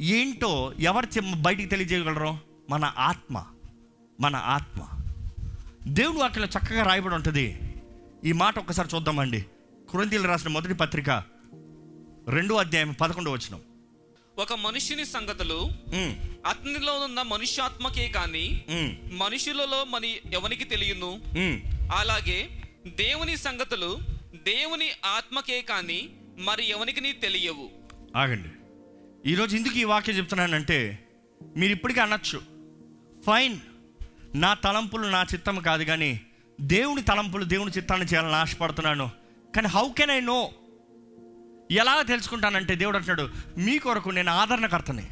ఏంటో 0.00 0.72
ఎవరు 0.78 1.06
చె- 1.06 1.42
బయటికి 1.42 1.68
తెలియజేయగలరో? 1.68 2.38
మన 2.70 2.92
ఆత్మ 2.98 3.44
మన 4.20 4.36
ఆత్మ. 4.36 4.80
దేవుడు 5.88 6.18
వాక్యంలో 6.18 6.48
చక్కగా 6.48 6.82
రాయబడి 6.82 7.14
ఉంటుంది. 7.14 7.60
ఈ 8.24 8.32
మాట 8.32 8.58
ఒక్కసారి 8.58 8.88
చూద్దామండి. 8.94 9.46
కురంతీలు 9.88 10.28
రాసిన 10.28 10.50
మొదటి 10.50 10.74
పత్రిక 10.74 11.10
రెండో 12.28 12.54
అధ్యాయం 12.54 12.92
పదకొండు 12.92 13.30
వచ్చినాం 13.30 13.60
ఒక 14.40 14.52
మనుష్యుని 14.52 15.04
సంగతులు 15.04 15.56
అతనిలో 16.46 16.92
ఉన్న 16.98 17.22
మనుష్యాత్మకే 17.22 18.04
కాని 18.08 18.44
మనుషులలో 19.12 19.80
మరి 19.84 20.10
ఎవనికి 20.32 20.64
తెలియను. 20.64 21.10
అలాగే 21.94 22.38
దేవుని 22.86 23.34
సంగతులు 23.36 23.90
దేవుని 24.44 24.88
ఆత్మకే 25.04 25.58
కాని 25.62 25.98
మరి 26.38 26.64
ఎవనికి 26.68 27.12
తెలియవు? 27.12 27.66
ఆగండి. 28.16 28.50
ఈరోజు 29.30 29.52
ఎందుకు 29.56 29.76
ఈ 29.76 29.84
వాక్యం 29.84 30.16
చెప్తున్నానంటే 30.16 30.78
మీరు 31.56 31.72
ఇప్పటికీ 31.72 32.00
అనొచ్చు. 32.00 32.40
ఫైన్ 33.26 33.58
నా 34.34 34.54
తలంపులు 34.54 35.06
నా 35.08 35.22
చిత్తం 35.34 35.58
కాదు 35.68 35.84
కానీ 35.84 36.20
దేవుని 36.60 37.02
తలంపులు 37.02 37.44
దేవుని 37.44 37.70
చిత్తాన్ని 37.70 38.06
చేయాలని 38.06 38.38
ఆశపడుతున్నాను. 38.42 39.10
కానీ 39.56 39.68
హౌ 39.68 39.86
కెన్ 39.98 40.10
ఐ 40.10 40.20
నో 40.20 40.40
ఎలా 41.70 42.02
తెలుసుకుంటానంటే 42.02 42.74
దేవుడు 42.74 42.96
అంటున్నాడు 42.96 43.30
మీ 43.60 43.78
కొరకు 43.78 44.10
నేను 44.10 44.30
ఆదరణకర్తని 44.32 45.06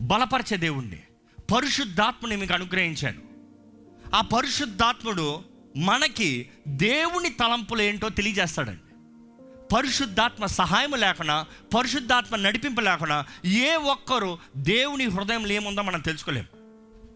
బలపరిచే 0.00 0.56
దేవుణ్ణి 0.56 1.00
పరిశుద్ధాత్మని 1.54 2.36
మీకు 2.36 2.54
అనుగ్రహించాను. 2.54 3.20
ఆ 4.14 4.20
పరిశుద్ధాత్ముడు 4.20 5.44
మనకి 5.76 6.48
దేవుని 6.68 7.30
తలంపులు 7.30 7.82
ఏంటో 7.82 8.08
తెలియజేస్తాడండి. 8.08 8.80
పరిశుద్ధాత్మ 9.74 10.46
సహాయం 10.46 10.90
లేకుండా 10.90 11.46
పరిశుద్ధాత్మ 11.76 12.36
నడిపింపు 12.36 12.80
లేకుండా 12.80 13.26
ఏ 13.44 13.76
ఒక్కరు 13.76 14.38
దేవుని 14.56 15.04
హృదయంలో 15.04 15.52
ఏముందో 15.52 15.82
మనం 15.82 16.00
తెలుసుకోలేం. 16.00 16.44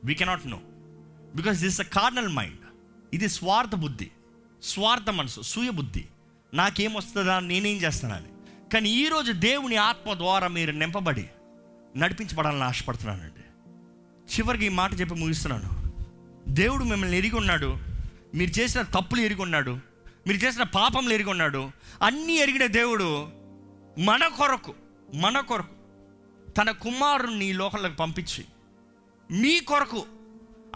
We 0.04 0.14
cannot 0.14 0.46
know 0.46 0.60
because 1.36 1.58
this 1.58 1.80
a 1.80 1.84
carnal 1.84 2.28
mind 2.28 2.58
ఇది 3.14 3.28
స్వార్థ 3.28 3.74
బుద్ధి 3.74 4.10
స్వార్థ 4.62 5.10
మనసు 5.10 5.40
సూయ 5.40 5.70
బుద్ధి 5.70 6.04
నాకేం 6.54 6.94
వస్తుందా 6.94 7.40
నేనేం 7.40 7.76
చేస్తానని. 7.76 8.35
కానీ 8.72 8.90
ఈరోజు 8.90 9.32
దేవుని 9.32 9.76
ఆత్మ 9.76 10.14
ద్వారా 10.14 10.48
మీరు 10.48 10.72
నింపబడి 10.72 11.28
నడిపించబడాలని 11.96 12.64
ఆశపడుతున్నానండి. 12.64 13.42
చివరికి 14.36 14.66
ఈ 14.66 14.68
మాట 14.68 15.00
చెప్పి 15.00 15.14
ముగిస్తున్నాను. 15.14 15.92
దేవుడు 16.48 16.84
మిమ్మల్ని 16.84 17.18
ఎరిగి 17.18 17.36
ఉన్నాడు. 17.36 17.78
మీరు 18.34 18.60
చేసిన 18.60 18.82
తప్పులు 18.82 19.20
ఎరిగి 19.20 19.42
ఉన్నాడు. 19.42 19.70
మీరు 20.26 20.36
చేసిన 20.36 20.62
పాపంలు 20.62 21.14
ఎరిగి 21.14 21.30
ఉన్నాడు. 21.30 21.70
అన్నీ 22.02 22.32
ఎరిగిన 22.32 22.66
దేవుడు 22.66 23.28
మన 24.00 24.26
కొరకు 24.26 24.74
మన 25.14 25.40
కొరకు 25.40 25.74
తన 26.50 26.70
కుమారుణ్ణి 26.70 27.52
లోకంలోకి 27.52 27.96
పంపించి 27.96 28.44
మీ 29.30 29.60
కొరకు 29.60 30.06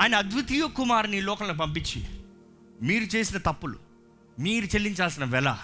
ఆయన 0.01 0.15
అద్వితీయ 0.15 0.67
కుమారుని 0.67 1.21
లోకంలోకి 1.21 1.59
పంపించి 1.59 2.05
మీరు 2.83 3.05
చేసిన 3.05 3.39
తప్పులు 3.39 3.79
మీరు 4.39 4.65
చెల్లించాల్సిన 4.65 5.25
వెల 5.25 5.59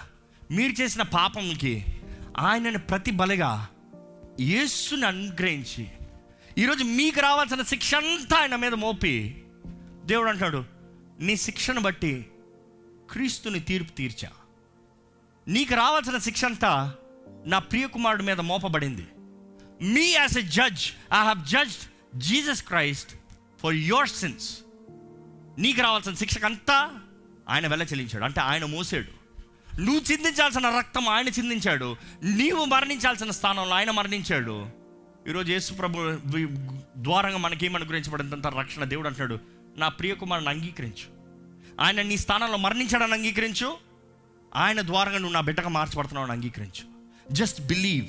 మీరు 0.51 0.81
చేసిన 0.81 1.01
పాపంకి 1.01 1.96
ఆయనని 2.39 2.77
ప్రతి 2.77 3.11
బలిగా 3.11 3.67
యేసుని 4.39 5.05
అనుగ్రహించి 5.05 5.87
ఈరోజు 6.57 6.83
మీకు 6.83 7.19
రావాల్సిన 7.19 7.61
శిక్ష 7.61 7.95
అంతా 7.95 8.37
ఆయన 8.37 8.55
మీద 8.55 8.73
మోపి 8.73 9.43
దేవుడు 10.05 10.29
అంటాడు 10.29 10.65
నీ 11.19 11.35
శిక్షను 11.35 11.81
బట్టి 11.81 12.27
క్రీస్తుని 13.11 13.59
తీర్పు 13.59 13.91
తీర్చా. 13.91 14.29
నీకు 15.47 15.75
రావాల్సిన 15.75 16.17
శిక్ష 16.17 16.45
అంతా 16.45 16.95
నా 17.45 17.59
ప్రియకుమారుడి 17.59 18.23
మీద 18.23 18.39
మోపబడింది. 18.39 19.07
Me 19.81 20.11
as 20.11 20.37
a 20.37 20.41
judge 20.41 20.91
I 21.13 21.23
have 21.23 21.47
judged 21.47 22.19
Jesus 22.19 22.63
Christ 22.63 23.11
for 23.61 23.75
your 23.75 24.09
sins. 24.09 24.57
నీకు 25.57 25.81
రావాల్సిన 25.81 26.13
శిక్షకంతా 26.13 26.99
ఆయన 27.49 27.67
వెళ్ళ 27.67 27.83
చెల్లించాడు. 27.83 28.23
అంటే 28.23 28.41
ఆయన 28.41 28.65
మోసాడు. 28.65 29.16
నువ్వు 29.79 30.11
చిందించాల్సిన 30.11 30.69
రక్తం 30.69 31.09
ఆయన 31.09 31.27
చిందించాడు. 31.27 31.95
నీవు 32.23 32.65
మరణించాల్సిన 32.65 33.31
స్థానంలో 33.31 33.75
ఆయన 33.75 33.91
మరణించాడు. 33.91 34.69
ఈరోజు 35.29 35.51
యేసు 35.51 35.73
ప్రభు 35.73 35.99
వి- 36.25 36.77
ద్వారంగా 36.97 37.37
మనకేమని 37.37 37.85
గురించబడినంత 37.85 38.47
రక్షణ 38.47 38.83
దేవుడు 38.83 39.07
అంటున్నాడు. 39.07 39.39
నా 39.77 39.89
ప్రియ 39.89 40.13
కుమారుని 40.13 40.49
అంగీకరించు. 40.49 41.17
ఆయన 41.81 42.01
నీ 42.01 42.17
స్థానంలో 42.17 42.57
మరణించాడని 42.57 43.13
అంగీకరించు. 43.13 43.77
ఆయన 44.55 44.81
ద్వారంగా 44.81 45.17
నువ్వు 45.17 45.33
నా 45.33 45.41
బిడ్డగా 45.41 45.69
మార్చబడుతున్నావు 45.69 46.31
అంగీకరించు. 46.31 46.87
జస్ట్ 47.33 47.61
బిలీవ్ 47.61 48.07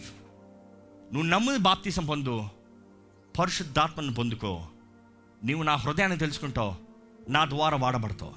నువ్వు 1.15 1.29
నమ్ముని 1.29 1.59
బాప్తీసం 1.59 2.07
పొందు. 2.07 2.49
పరిశుద్ధాత్మను 3.39 4.15
పొందుకో. 4.15 4.67
నీవు 5.45 5.63
నా 5.63 5.75
హృదయాన్ని 5.75 6.19
తెలుసుకుంటావు. 6.19 6.75
నా 7.29 7.45
ద్వారా 7.45 7.77
వాడబడతావు. 7.77 8.35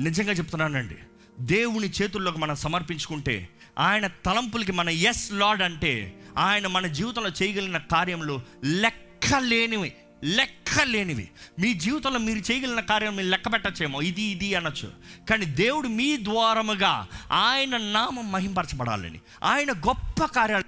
నిజంగా 0.00 0.32
చెప్తున్నానండి. 0.32 0.98
దేవుని 1.40 1.88
చేతుల్లోకి 1.88 2.38
మనం 2.38 2.56
సమర్పించుకుంటే 2.56 3.48
ఆయన 3.78 4.06
తలంపులకి 4.06 4.72
మన 4.72 4.88
ఎస్ 4.88 5.32
లార్డ్ 5.32 5.62
అంటే 5.62 6.22
ఆయన 6.38 6.66
మన 6.66 6.86
జీవితంలో 6.86 7.30
చేయగలిగిన 7.42 7.78
కార్యములు 7.78 8.40
లెక్కలేనివి 8.64 9.92
లెక్కలేనివి. 10.24 11.30
మీ 11.60 11.74
జీవితంలో 11.74 12.18
మీరు 12.18 12.38
చేయగలిగిన 12.38 12.80
కార్యం 12.80 13.16
మీరు 13.16 13.28
లెక్క 13.28 13.52
పెట్టచ్చేమో 13.52 14.02
ఇది 14.02 14.22
ఇది 14.22 14.54
అనొచ్చు. 14.54 14.92
కానీ 15.30 15.46
దేవుడు 15.46 15.88
మీ 15.88 16.16
ద్వారముగా 16.16 17.06
ఆయన 17.32 17.76
నామం 17.76 18.32
మహింపరచబడాలని 18.32 19.20
ఆయన 19.44 19.72
గొప్ప 19.72 20.24
కార్యాలు 20.24 20.64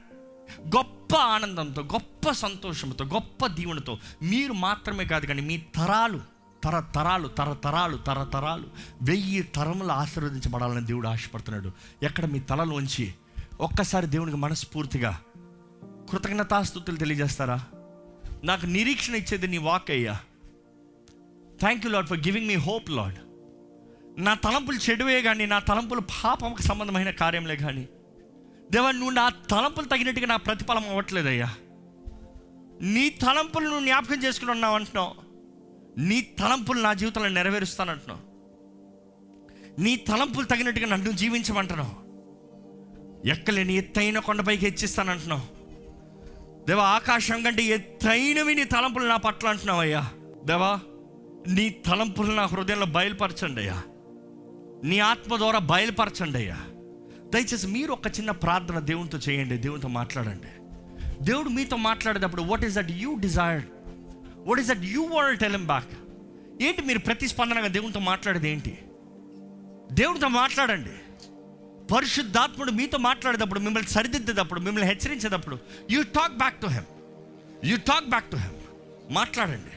గొప్ప 0.77 1.17
ఆనందంతో 1.17 1.83
గొప్ప 1.83 2.31
సంతోషంతో 2.31 3.05
గొప్ప 3.05 3.47
దీవెనతో 3.47 3.99
మీరు 4.23 4.53
మాత్రమే 4.53 5.05
కాదు 5.05 5.27
కానీ 5.27 5.43
మీ 5.43 5.57
తరాలు 5.57 6.34
తరతరాలు 6.65 7.29
తరతరాలు 7.29 7.97
తరతరాలు 7.97 8.65
వెయ్యి 9.03 9.43
తరములు 9.43 9.93
ఆశీర్వదించబడాలని 9.93 10.87
దేవుడు 10.87 11.09
ఆశపడుతున్నాడు. 11.09 11.71
ఎక్కడ 12.03 12.25
మీ 12.25 12.41
తలలోంచి 12.41 13.15
ఒక్కసారి 13.61 14.07
దేవునికి 14.07 14.37
మనస్ఫూర్తిగా 14.37 15.21
కృతజ్ఞతాస్థుతులు 16.11 16.97
తెలియజేస్తారా? 16.97 17.65
నాకు 18.45 18.67
నిరీక్షణ 18.67 19.15
ఇచ్చేది 19.15 19.49
నీ 19.49 19.59
వాక్ 19.59 19.91
అయ్యా. 19.91 20.21
Thank 21.61 21.87
you 21.87 21.93
Lord 21.93 22.07
for 22.07 22.19
giving 22.19 22.49
me 22.49 22.55
hope 22.55 22.91
Lord 22.91 23.15
నా 24.19 24.35
తలంపులు 24.35 24.91
చెడువే 24.91 25.23
కానీ 25.23 25.47
నా 25.47 25.59
తలంపులు 25.59 26.01
పాపంకు 26.01 26.63
సంబంధమైన 26.63 27.11
కార్యంలే 27.11 27.57
కానీ 27.57 27.89
దేవా 28.73 28.91
నువ్వు 28.91 29.11
నా 29.11 29.29
తలంపులు 29.29 29.87
తగినట్టుగా 29.87 30.27
నా 30.27 30.37
ప్రతిఫలం 30.37 30.89
అవ్వట్లేదయ్యా. 30.89 31.55
నీ 32.81 33.09
తలంపులు 33.09 33.65
నువ్వు 33.65 33.85
జ్ఞాపకం 33.85 34.23
చేసుకుని 34.23 34.51
ఉన్నావు 34.51 34.75
అంటున్నావు. 34.75 35.24
నీ 35.99 36.21
తలంపులు 36.21 36.81
నా 36.81 36.93
జీవితంలో 36.93 37.29
నెరవేరుస్తానంటున్నావు. 37.29 38.35
నీ 39.81 39.97
తలంపులు 39.97 40.47
తగినట్టుగా 40.47 40.87
నన్ను 40.87 41.13
జీవించమంటున్నావు. 41.13 42.05
ఎక్కలేని 43.29 43.75
ఎత్తైన 43.75 44.19
కొండపైకి 44.19 44.67
హెచ్చిస్తానంటున్నావు. 44.67 45.55
దేవా 46.67 46.85
ఆకాశం 46.85 47.43
కంటే 47.43 47.63
ఎత్తైనవి 47.63 48.55
నీ 48.55 48.65
తలంపులు 48.65 49.05
నా 49.05 49.17
పట్ల 49.17 49.49
అంటున్నావు 49.49 49.81
అయ్యా. 49.81 50.11
దేవా 50.45 50.81
నీ 51.49 51.71
తలంపులు 51.71 52.33
నా 52.33 52.47
హృదయంలో 52.47 52.87
బయలుపరచండి 52.87 53.61
అయ్యా. 53.61 53.83
నీ 54.85 54.99
ఆత్మ 54.99 55.37
ద్వారా 55.37 55.59
బయలుపరచండి 55.59 56.39
అయ్యా. 56.39 56.57
దయచేసి 57.35 57.67
మీరు 57.67 57.93
ఒక 57.93 58.07
చిన్న 58.07 58.31
ప్రార్థన 58.31 58.79
దేవునితో 58.79 59.19
చేయండి 59.19 59.57
దేవునితో 59.57 59.89
మాట్లాడండి. 59.89 60.49
దేవుడు 61.25 61.49
మీతో 61.49 61.77
మాట్లాడేటప్పుడు 61.77 62.43
what 62.43 62.65
is 62.65 62.75
that 62.75 62.91
you 62.91 63.15
desired 63.15 63.67
what 64.47 64.61
is 64.61 64.69
that 64.69 64.85
you 64.85 65.05
will 65.05 65.39
tell 65.39 65.57
back 65.57 65.89
ఏంటి 66.63 66.83
మీరు 66.83 66.99
ప్రతిస్పందనగా 66.99 67.67
దేవునితో 67.67 68.01
మాట్లాడేది 68.01 68.51
ఏంటి? 68.51 68.79
దేవునితో 69.93 70.29
మాట్లాడండి. 70.29 70.91
పరిశుద్ధాత్ముడు 71.95 72.71
మీతో 72.71 72.99
మాట్లాడేటప్పుడు 72.99 73.61
మిమ్మల్ని 73.61 73.91
సరిదిద్దేటప్పుడు 73.91 74.61
మిమ్మల్ని 74.61 74.91
హెచ్చరించేటప్పుడు 74.91 75.59
you 75.91 76.03
talk 76.03 76.33
back 76.33 76.61
to 76.61 76.67
him 76.67 76.85
you 77.65 77.77
talk 77.77 78.07
back 78.07 78.31
to 78.31 78.37
him 78.37 78.55
మాట్లాడండి. 79.11 79.77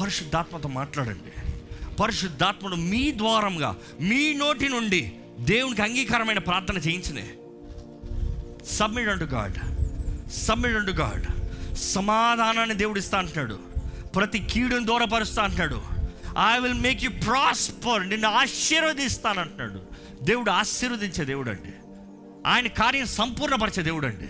పరిశుద్ధాత్మతో 0.00 0.68
మాట్లాడండి. 0.68 1.54
పరిశుద్ధాత్ముడు 1.94 2.74
మీ 2.74 3.12
ద్వారంగా 3.16 3.76
మీ 4.00 4.32
నోటి 4.32 4.68
నుండి 4.68 5.12
దేవునికి 5.38 5.82
అంగీకారమైన 5.82 6.38
ప్రార్థన 6.38 6.76
చేయించినే. 6.76 7.34
Submit 8.66 9.08
unto 9.08 9.24
God 9.24 9.54
submit 10.30 10.74
unto 10.74 10.90
God 10.90 11.26
సమాధానాన్ని 11.76 12.74
దేవుడు 12.74 12.98
ఇస్తా 12.98 13.18
అంటున్నాడు. 13.18 13.69
ప్రతి 14.16 14.38
కీడుని 14.38 14.86
దూరపరుస్తా 14.86 15.42
అంటున్నాడు. 15.42 15.80
I 16.38 16.58
will 16.58 16.80
make 16.80 17.04
you 17.04 17.10
prosper 17.10 18.08
నిన్ను 18.08 18.28
ఆశీర్వదిస్తాను 18.28 19.40
అంటున్నాడు 19.40 19.80
దేవుడు 20.24 20.50
ఆశీర్వదించే 20.50 21.24
దేవుడు 21.24 21.50
అండి 21.50 21.72
ఆయన 22.46 22.66
కార్యం 22.66 23.06
సంపూర్ణపరిచే 23.06 23.82
దేవుడు 23.82 24.06
అండి 24.06 24.28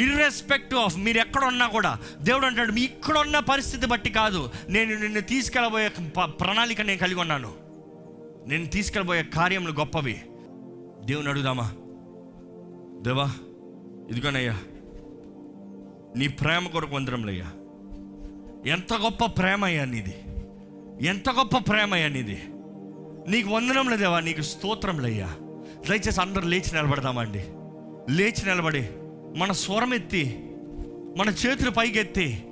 ఇర్రెస్పెక్ట్ 0.00 0.74
ఆఫ్ 0.74 0.96
మీరు 0.96 1.18
ఎక్కడ 1.18 1.44
ఉన్నా 1.44 1.66
కూడా 1.66 1.98
దేవుడు 2.20 2.46
అంటాడు 2.46 2.72
మీ 2.72 2.80
ఇక్కడ 2.80 3.18
ఉన్న 3.18 3.38
పరిస్థితి 3.38 3.86
బట్టి 3.86 4.10
కాదు. 4.10 4.50
నేను 4.68 5.00
నిన్ను 5.00 5.20
తీసుకెళ్ళబోయే 5.20 5.88
ప- 5.88 6.40
ప్రణాళిక 6.40 6.80
నేను 6.80 6.98
కలిగి 6.98 7.20
ఉన్నాను. 7.20 7.52
నేను 8.46 8.66
తీసుకెళ్ళబోయే 8.66 9.22
కార్యములు 9.22 9.72
గొప్పవి. 9.72 10.22
దేవుని 11.04 11.28
అడుగుదామా? 11.28 11.72
దేవా 13.02 13.30
ఇదిగోనయ్యా. 14.10 14.58
నీ 16.16 16.28
ప్రేమ 16.28 16.66
కొరకు 16.66 16.96
వందరంలయ్యా 16.96 17.46
ఎంత 18.66 18.94
గొప్ప 18.94 19.24
ప్రేమ 19.24 19.64
అయ్యా 19.64 19.84
నీది. 19.84 20.14
ఎంత 21.06 21.30
గొప్ప 21.30 21.58
ప్రేమ 21.58 21.94
అయ్యా 21.94 22.08
నీది. 22.08 22.42
నీకు 23.28 23.50
వందనం 23.50 23.88
లేదేవా 23.88 24.20
నీకు 24.20 24.42
స్తోత్రంలయ్యా 24.42 25.26
దయచేసి 25.90 26.20
అందరు 26.20 26.40
లేచి 26.40 26.74
నిలబడదామండి. 26.74 27.44
లేచి 28.12 28.46
నిలబడి 28.46 28.88
మన 29.36 29.52
స్వరం 29.52 29.94
ఎత్తి 29.94 30.50
మన 31.16 31.28
చేతులు 31.28 31.70
పైకెత్తి 31.70 32.44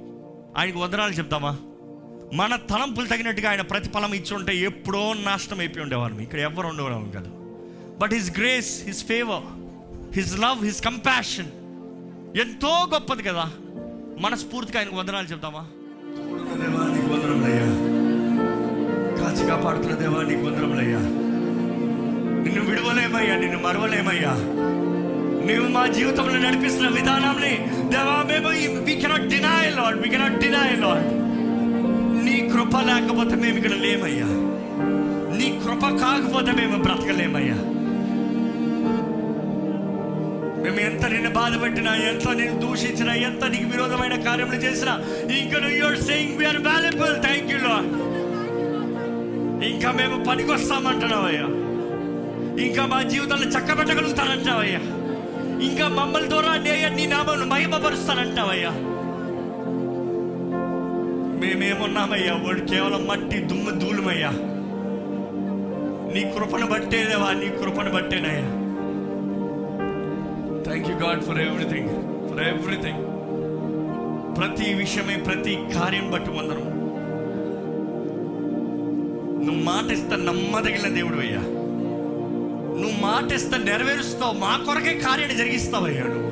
ఆయనకు 0.57 0.79
వందనాలు 0.79 1.13
చెప్దామా? 1.13 1.59
మన 2.35 2.57
తలంపులు 2.57 3.07
తగినట్టుగా 3.07 3.51
ఆయన 3.51 3.61
ప్రతిఫలం 3.61 4.13
ఇచ్చి 4.15 4.35
ఉంటే 4.35 4.57
ఎప్పుడో 4.57 5.15
నాశనం 5.15 5.59
అయిపోయి 5.59 5.83
ఉండేవాళ్ళం 5.83 6.21
ఇక్కడ 6.21 6.39
ఎవరు 6.39 6.67
ఉండేవాళ్ళం 6.67 7.11
కాదు. 7.11 7.31
But 7.99 8.13
his 8.13 8.39
grace 8.39 8.85
his 8.85 9.05
favour 9.05 9.45
his 10.15 10.39
love 10.39 10.65
his 10.65 10.85
compassion 10.85 11.51
ఎంతో 12.41 12.87
గొప్పది 12.95 13.23
కదా. 13.23 13.53
మనస్ఫూర్తిగా 14.21 14.79
ఆయనకు 14.79 14.97
వందనాలు 14.97 15.27
చెప్తామా 15.27 15.67
దేవా 16.61 16.83
నీకు 16.95 17.09
వందరములయ్యా 17.13 17.67
కాచి 19.19 19.45
కాపాడుతున్న 19.47 19.95
దేవా 19.95 20.21
నీకు 20.23 20.45
వందరములయ్యా 20.47 21.01
నిన్ను 22.45 22.63
విడవలేమయ్యా 22.69 23.35
నిన్ను 23.37 23.59
మరవలేమయ్యా. 23.59 24.33
నీవు 25.47 25.67
మా 25.69 25.87
జీవితంలో 25.89 26.39
నడిపిస్తున్న 26.39 26.89
విధానాన్ని 26.91 27.53
దేవా 27.93 28.17
మేము 28.23 28.51
we 28.87 28.95
cannot 28.95 29.29
deny 29.29 29.67
Lord 29.71 29.99
we 30.03 30.09
cannot 30.09 30.39
deny 30.39 30.71
Lord 30.77 31.07
నీ 32.25 32.37
కృప 32.53 32.77
లేకపోతే 32.89 33.37
మేము 33.37 33.57
ఇక్కడ 33.57 33.77
లేమయ్యా. 33.79 34.29
నీ 35.39 35.49
కృప 35.65 35.85
కాకపోతే 36.03 36.53
మేము 36.53 36.77
బ్రతకలేమయ్యా. 36.83 37.59
మేము 40.63 40.81
ఎంత 40.81 41.07
నిన్ను 41.07 41.31
బాధ 41.31 41.63
పెట్టినా 41.63 41.95
ఎంత 41.95 42.29
నిన్ను 42.29 42.61
దూషించినా 42.61 43.15
ఎంత 43.15 43.45
నీకు 43.45 43.69
విరోధమైన 43.69 44.23
కార్యములు 44.23 44.57
చేసినా 44.57 44.95
ఇంకా 45.39 45.69
you're 45.71 45.97
saying 46.01 46.39
we're 46.39 46.57
valuable 46.59 47.23
thank 47.23 47.53
you 47.53 47.59
Lord 47.59 47.91
ఇంకా 49.65 49.93
మేము 49.93 50.25
పనికొస్తామంటున్నావయ్యా. 50.25 51.47
ఇంకా 52.65 52.87
మా 52.87 53.03
జీవితాన్ని 53.03 53.47
చక్కబెట్టగలుగుతానంటావయ్యా 53.47 54.81
ఇంకా 55.63 55.89
మమ్మల్ని 55.89 56.31
ద్వారా 56.31 56.57
నే- 56.57 56.95
నీ 56.95 57.07
నామను 57.07 57.47
మహిమపరుస్తానంటావయ్యా 57.47 58.73
మేమేమున్నామయ్యా? 61.41 62.35
వాడు 62.35 62.61
కేవలం 62.61 63.07
మట్టి 63.07 63.39
దుమ్ము 63.41 63.71
దూలమయ్యా 63.71 64.31
నీ 66.15 66.33
కృపను 66.35 66.67
బట్టేదేవా 66.67 67.33
నీ 67.33 67.49
కృపను 67.59 67.91
బట్టేనయ్యా. 67.91 68.47
Thank 70.71 70.91
you 70.91 70.97
God 70.97 71.23
for 71.23 71.39
everything 71.39 71.89
for 72.29 72.41
everything 72.41 73.01
ప్రతి 74.37 74.75
విషయమే 74.75 75.17
ప్రతి 75.17 75.59
కార్యం 75.75 76.11
బట్టి 76.11 76.31
వందరం 76.31 76.67
నువ్వు 79.47 79.63
మాట 79.63 79.91
ఇస్తా 79.91 80.17
నమ్మదగిన 80.17 80.95
దేవుడు 80.95 81.19
అయ్యా. 81.19 81.41
నువ్వు 82.81 83.01
మాట 83.01 83.33
ఇస్తా 83.33 83.57
నెరవేరుస్తావు. 83.59 84.33
మా 84.33 84.61
కొరకే 84.67 84.95
కార్యాన్ని 84.99 85.39
జరిగిస్తావయ్యా 85.39 86.03
నువ్వు. 86.03 86.31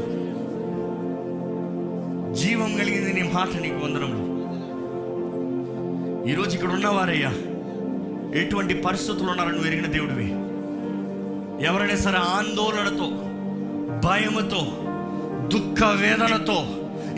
జీవం 2.34 2.76
కలిగింది 2.76 3.12
నీ 3.12 3.22
మాట 3.22 3.62
నీకు 3.62 3.84
వందరములు 3.84 4.24
ఈరోజు 6.30 6.54
ఇక్కడ 6.54 6.72
ఉన్నవారయ్యా 6.72 7.32
ఎటువంటి 8.38 8.74
పరిస్థితులు 8.74 9.30
ఉన్నారని 9.30 9.66
ఎరిగిన 9.66 9.86
దేవుడివి. 9.86 10.28
ఎవరైనా 11.66 11.96
సరే 11.96 12.16
ఆందోళనతో 12.16 13.06
భయముతో 14.08 14.62
దుఃఖ 15.54 15.84
వేదనతో 15.84 16.58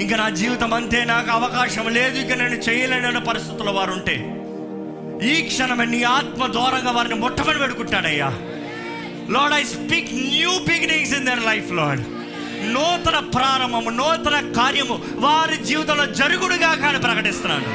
ఇంకా 0.01 0.17
నా 0.17 0.29
జీవితం 0.29 0.75
అంతే 0.75 1.05
నాకు 1.05 1.31
అవకాశం 1.31 1.89
లేదు 1.89 2.19
ఇక 2.19 2.33
నేను 2.33 2.57
చేయలేనన్న 2.57 3.19
పరిస్థితుల్లో 3.19 3.73
వారు 3.73 3.93
ఉంటే 3.93 4.17
ఈ 5.33 5.43
క్షణమే 5.43 5.85
నీ 5.85 6.03
ఆత్మ 6.03 6.47
ద్వారంగా 6.47 6.91
వారిని 6.91 7.15
మొట్టమని 7.15 7.59
పెడుకుంటాడయ్యా 7.59 8.31
Lord 9.31 9.55
I 9.55 9.65
speak 9.65 10.15
new 10.15 10.59
beginnings 10.69 11.15
in 11.15 11.27
their 11.27 11.47
life 11.47 11.73
Lord 11.73 12.05
నూతన 12.75 13.19
ప్రారంభము 13.35 13.91
నూతన 13.91 14.53
కార్యము 14.57 15.03
వారి 15.17 15.65
జీవితంలో 15.65 16.07
జరుగుడుగా 16.07 16.75
కానీ 16.75 16.99
ప్రకటిస్తున్నాను. 16.99 17.71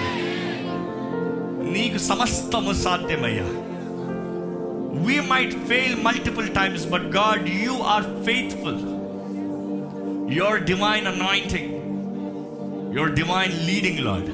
నీకు 1.71 1.97
సమస్తము 1.97 2.73
సాధ్యమయ్యా. 2.83 3.47
We 5.05 5.19
might 5.19 5.67
fail 5.67 5.95
multiple 6.03 6.49
times 6.49 6.85
but 6.85 7.07
God 7.15 7.49
you 7.49 7.73
are 7.85 8.03
faithful 8.25 8.81
your 10.31 10.63
divine 10.63 11.07
anointing 11.07 11.71
your 12.95 13.11
divine 13.11 13.67
leading 13.67 13.99
Lord 13.99 14.29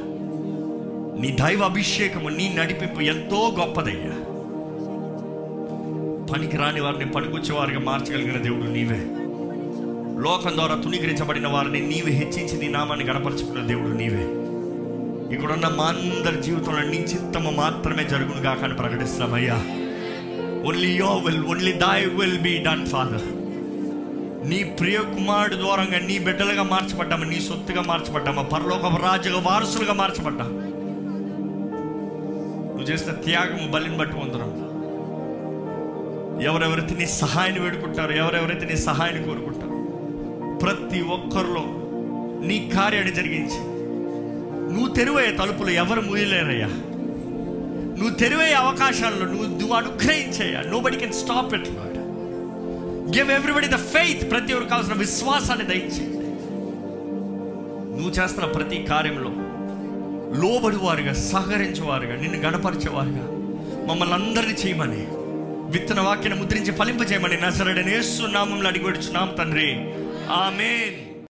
నీ 1.22 1.32
దైవ 1.32 1.64
అభిషేకము 1.64 2.30
నీ 2.30 2.56
నడిపింపు 2.58 3.02
ఎంతో 3.02 3.56
గొప్పదయ్యా. 3.60 4.12
పనికి 6.34 6.58
రాని 6.58 6.82
వారిని 6.82 7.12
పనికొచ్చే 7.12 7.54
వారిగా 7.54 7.80
మార్చగలిగిన 7.80 8.42
దేవుడు 8.42 8.64
నీవే. 8.64 9.00
లోకం 10.22 10.56
ద్వారా 10.56 10.76
తుణీకరించబడిన 10.76 11.48
వారిని 11.48 11.80
నీవే 11.80 12.12
హెచ్చించి 12.12 12.58
నీ 12.58 12.68
నామాన్ని 12.68 13.06
గణపరచుకున్న 13.06 13.68
దేవుడు 13.68 13.94
నీవే. 13.94 14.24
ఇక్కడున్న 15.36 15.68
మా 15.68 15.84
అందరి 15.84 16.44
జీవితంలో 16.44 16.82
నీ 16.82 16.98
చిత్తము 16.98 17.52
మాత్రమే 17.52 18.04
జరుగును 18.04 18.42
కాకని 18.42 18.74
ప్రకటిస్తున్నామయ్యా. 18.74 19.56
Only 20.68 20.92
your 20.92 21.18
will 21.18 21.46
only 21.46 21.72
thy 21.72 22.06
will 22.06 22.40
be 22.40 22.58
done 22.58 22.86
Father 22.86 23.41
నీ 24.46 24.64
ప్రియ 24.80 24.98
కుమారుడు 24.98 25.56
ద్వారంగా 25.56 26.00
నీ 26.00 26.20
బిడ్డలుగా 26.20 26.64
మార్చబడ్డామా 26.64 27.26
నీ 27.26 27.42
సొత్తుగా 27.42 27.82
మార్చబడ్డామా 27.82 28.42
పరలోక 28.44 29.02
రాజుగా 29.02 29.40
వారసులుగా 29.40 29.94
మార్చబడ్డా? 29.94 30.46
నువ్వు 32.70 32.84
చేసిన 32.84 33.12
త్యాగము 33.12 33.72
బలిని 33.72 33.98
బట్టి 33.98 34.16
పొందడం 34.16 34.52
ఎవరెవరైతే 36.42 36.96
నీ 36.96 37.06
సహాయాన్ని 37.06 37.62
వేడుకుంటారో 37.62 38.14
ఎవరెవరైతే 38.14 38.66
నీ 38.66 38.78
సహాయాన్ని 38.78 39.28
కోరుకుంటారో 39.28 39.78
ప్రతి 40.58 41.02
ఒక్కరిలో 41.10 41.64
నీ 42.48 42.70
కార్యాన్ని 42.76 43.12
జరిగించి 43.12 43.60
నువ్వు 44.74 44.94
తెరువయ్యే 44.94 45.32
తలుపులు 45.32 45.70
ఎవరు 45.70 46.02
మూయలేరయ్యా? 46.02 46.68
నువ్వు 47.98 48.16
తెరువయ్యే 48.16 48.54
అవకాశాల్లో 48.54 49.26
నువ్వు 49.26 49.48
నువ్వు 49.60 49.74
అనుగ్రహించయ్యా. 49.74 50.62
Nobody 50.80 50.98
can 50.98 51.14
stop 51.14 51.54
it 51.54 51.70
give 53.08 53.32
everybody 53.32 53.68
the 53.68 53.76
faith 53.76 54.32
ప్రతి 54.32 54.54
ఒక్కరు 54.54 54.70
కావాల్సిన 54.70 54.94
విశ్వాసాన్ని 54.94 55.66
దయచేయండి. 55.66 56.22
నువ్వు 57.98 58.10
చేస్తున్న 58.10 58.52
ప్రతి 58.52 58.84
కార్యంలో 58.84 59.32
లోబడివారుగా 60.42 61.14
సహకరించేవారుగా 61.14 62.16
నిన్ను 62.16 62.40
గణపరిచేవారుగా 62.40 63.28
మమ్మల్ని 63.86 64.16
అందరినీ 64.16 64.54
చేయమని 64.54 65.08
విత్తన 65.72 66.00
వాక్యను 66.00 66.36
ముద్రించి 66.36 66.72
ఫలింపజేయమని 66.72 67.42
నజరడని 67.42 67.92
యేసు 67.92 68.24
నామంలో 68.24 68.68
అడిగి 68.68 69.14
నామ 69.14 69.30
తండ్రి. 69.32 69.74
ఆమెన్. 70.32 71.11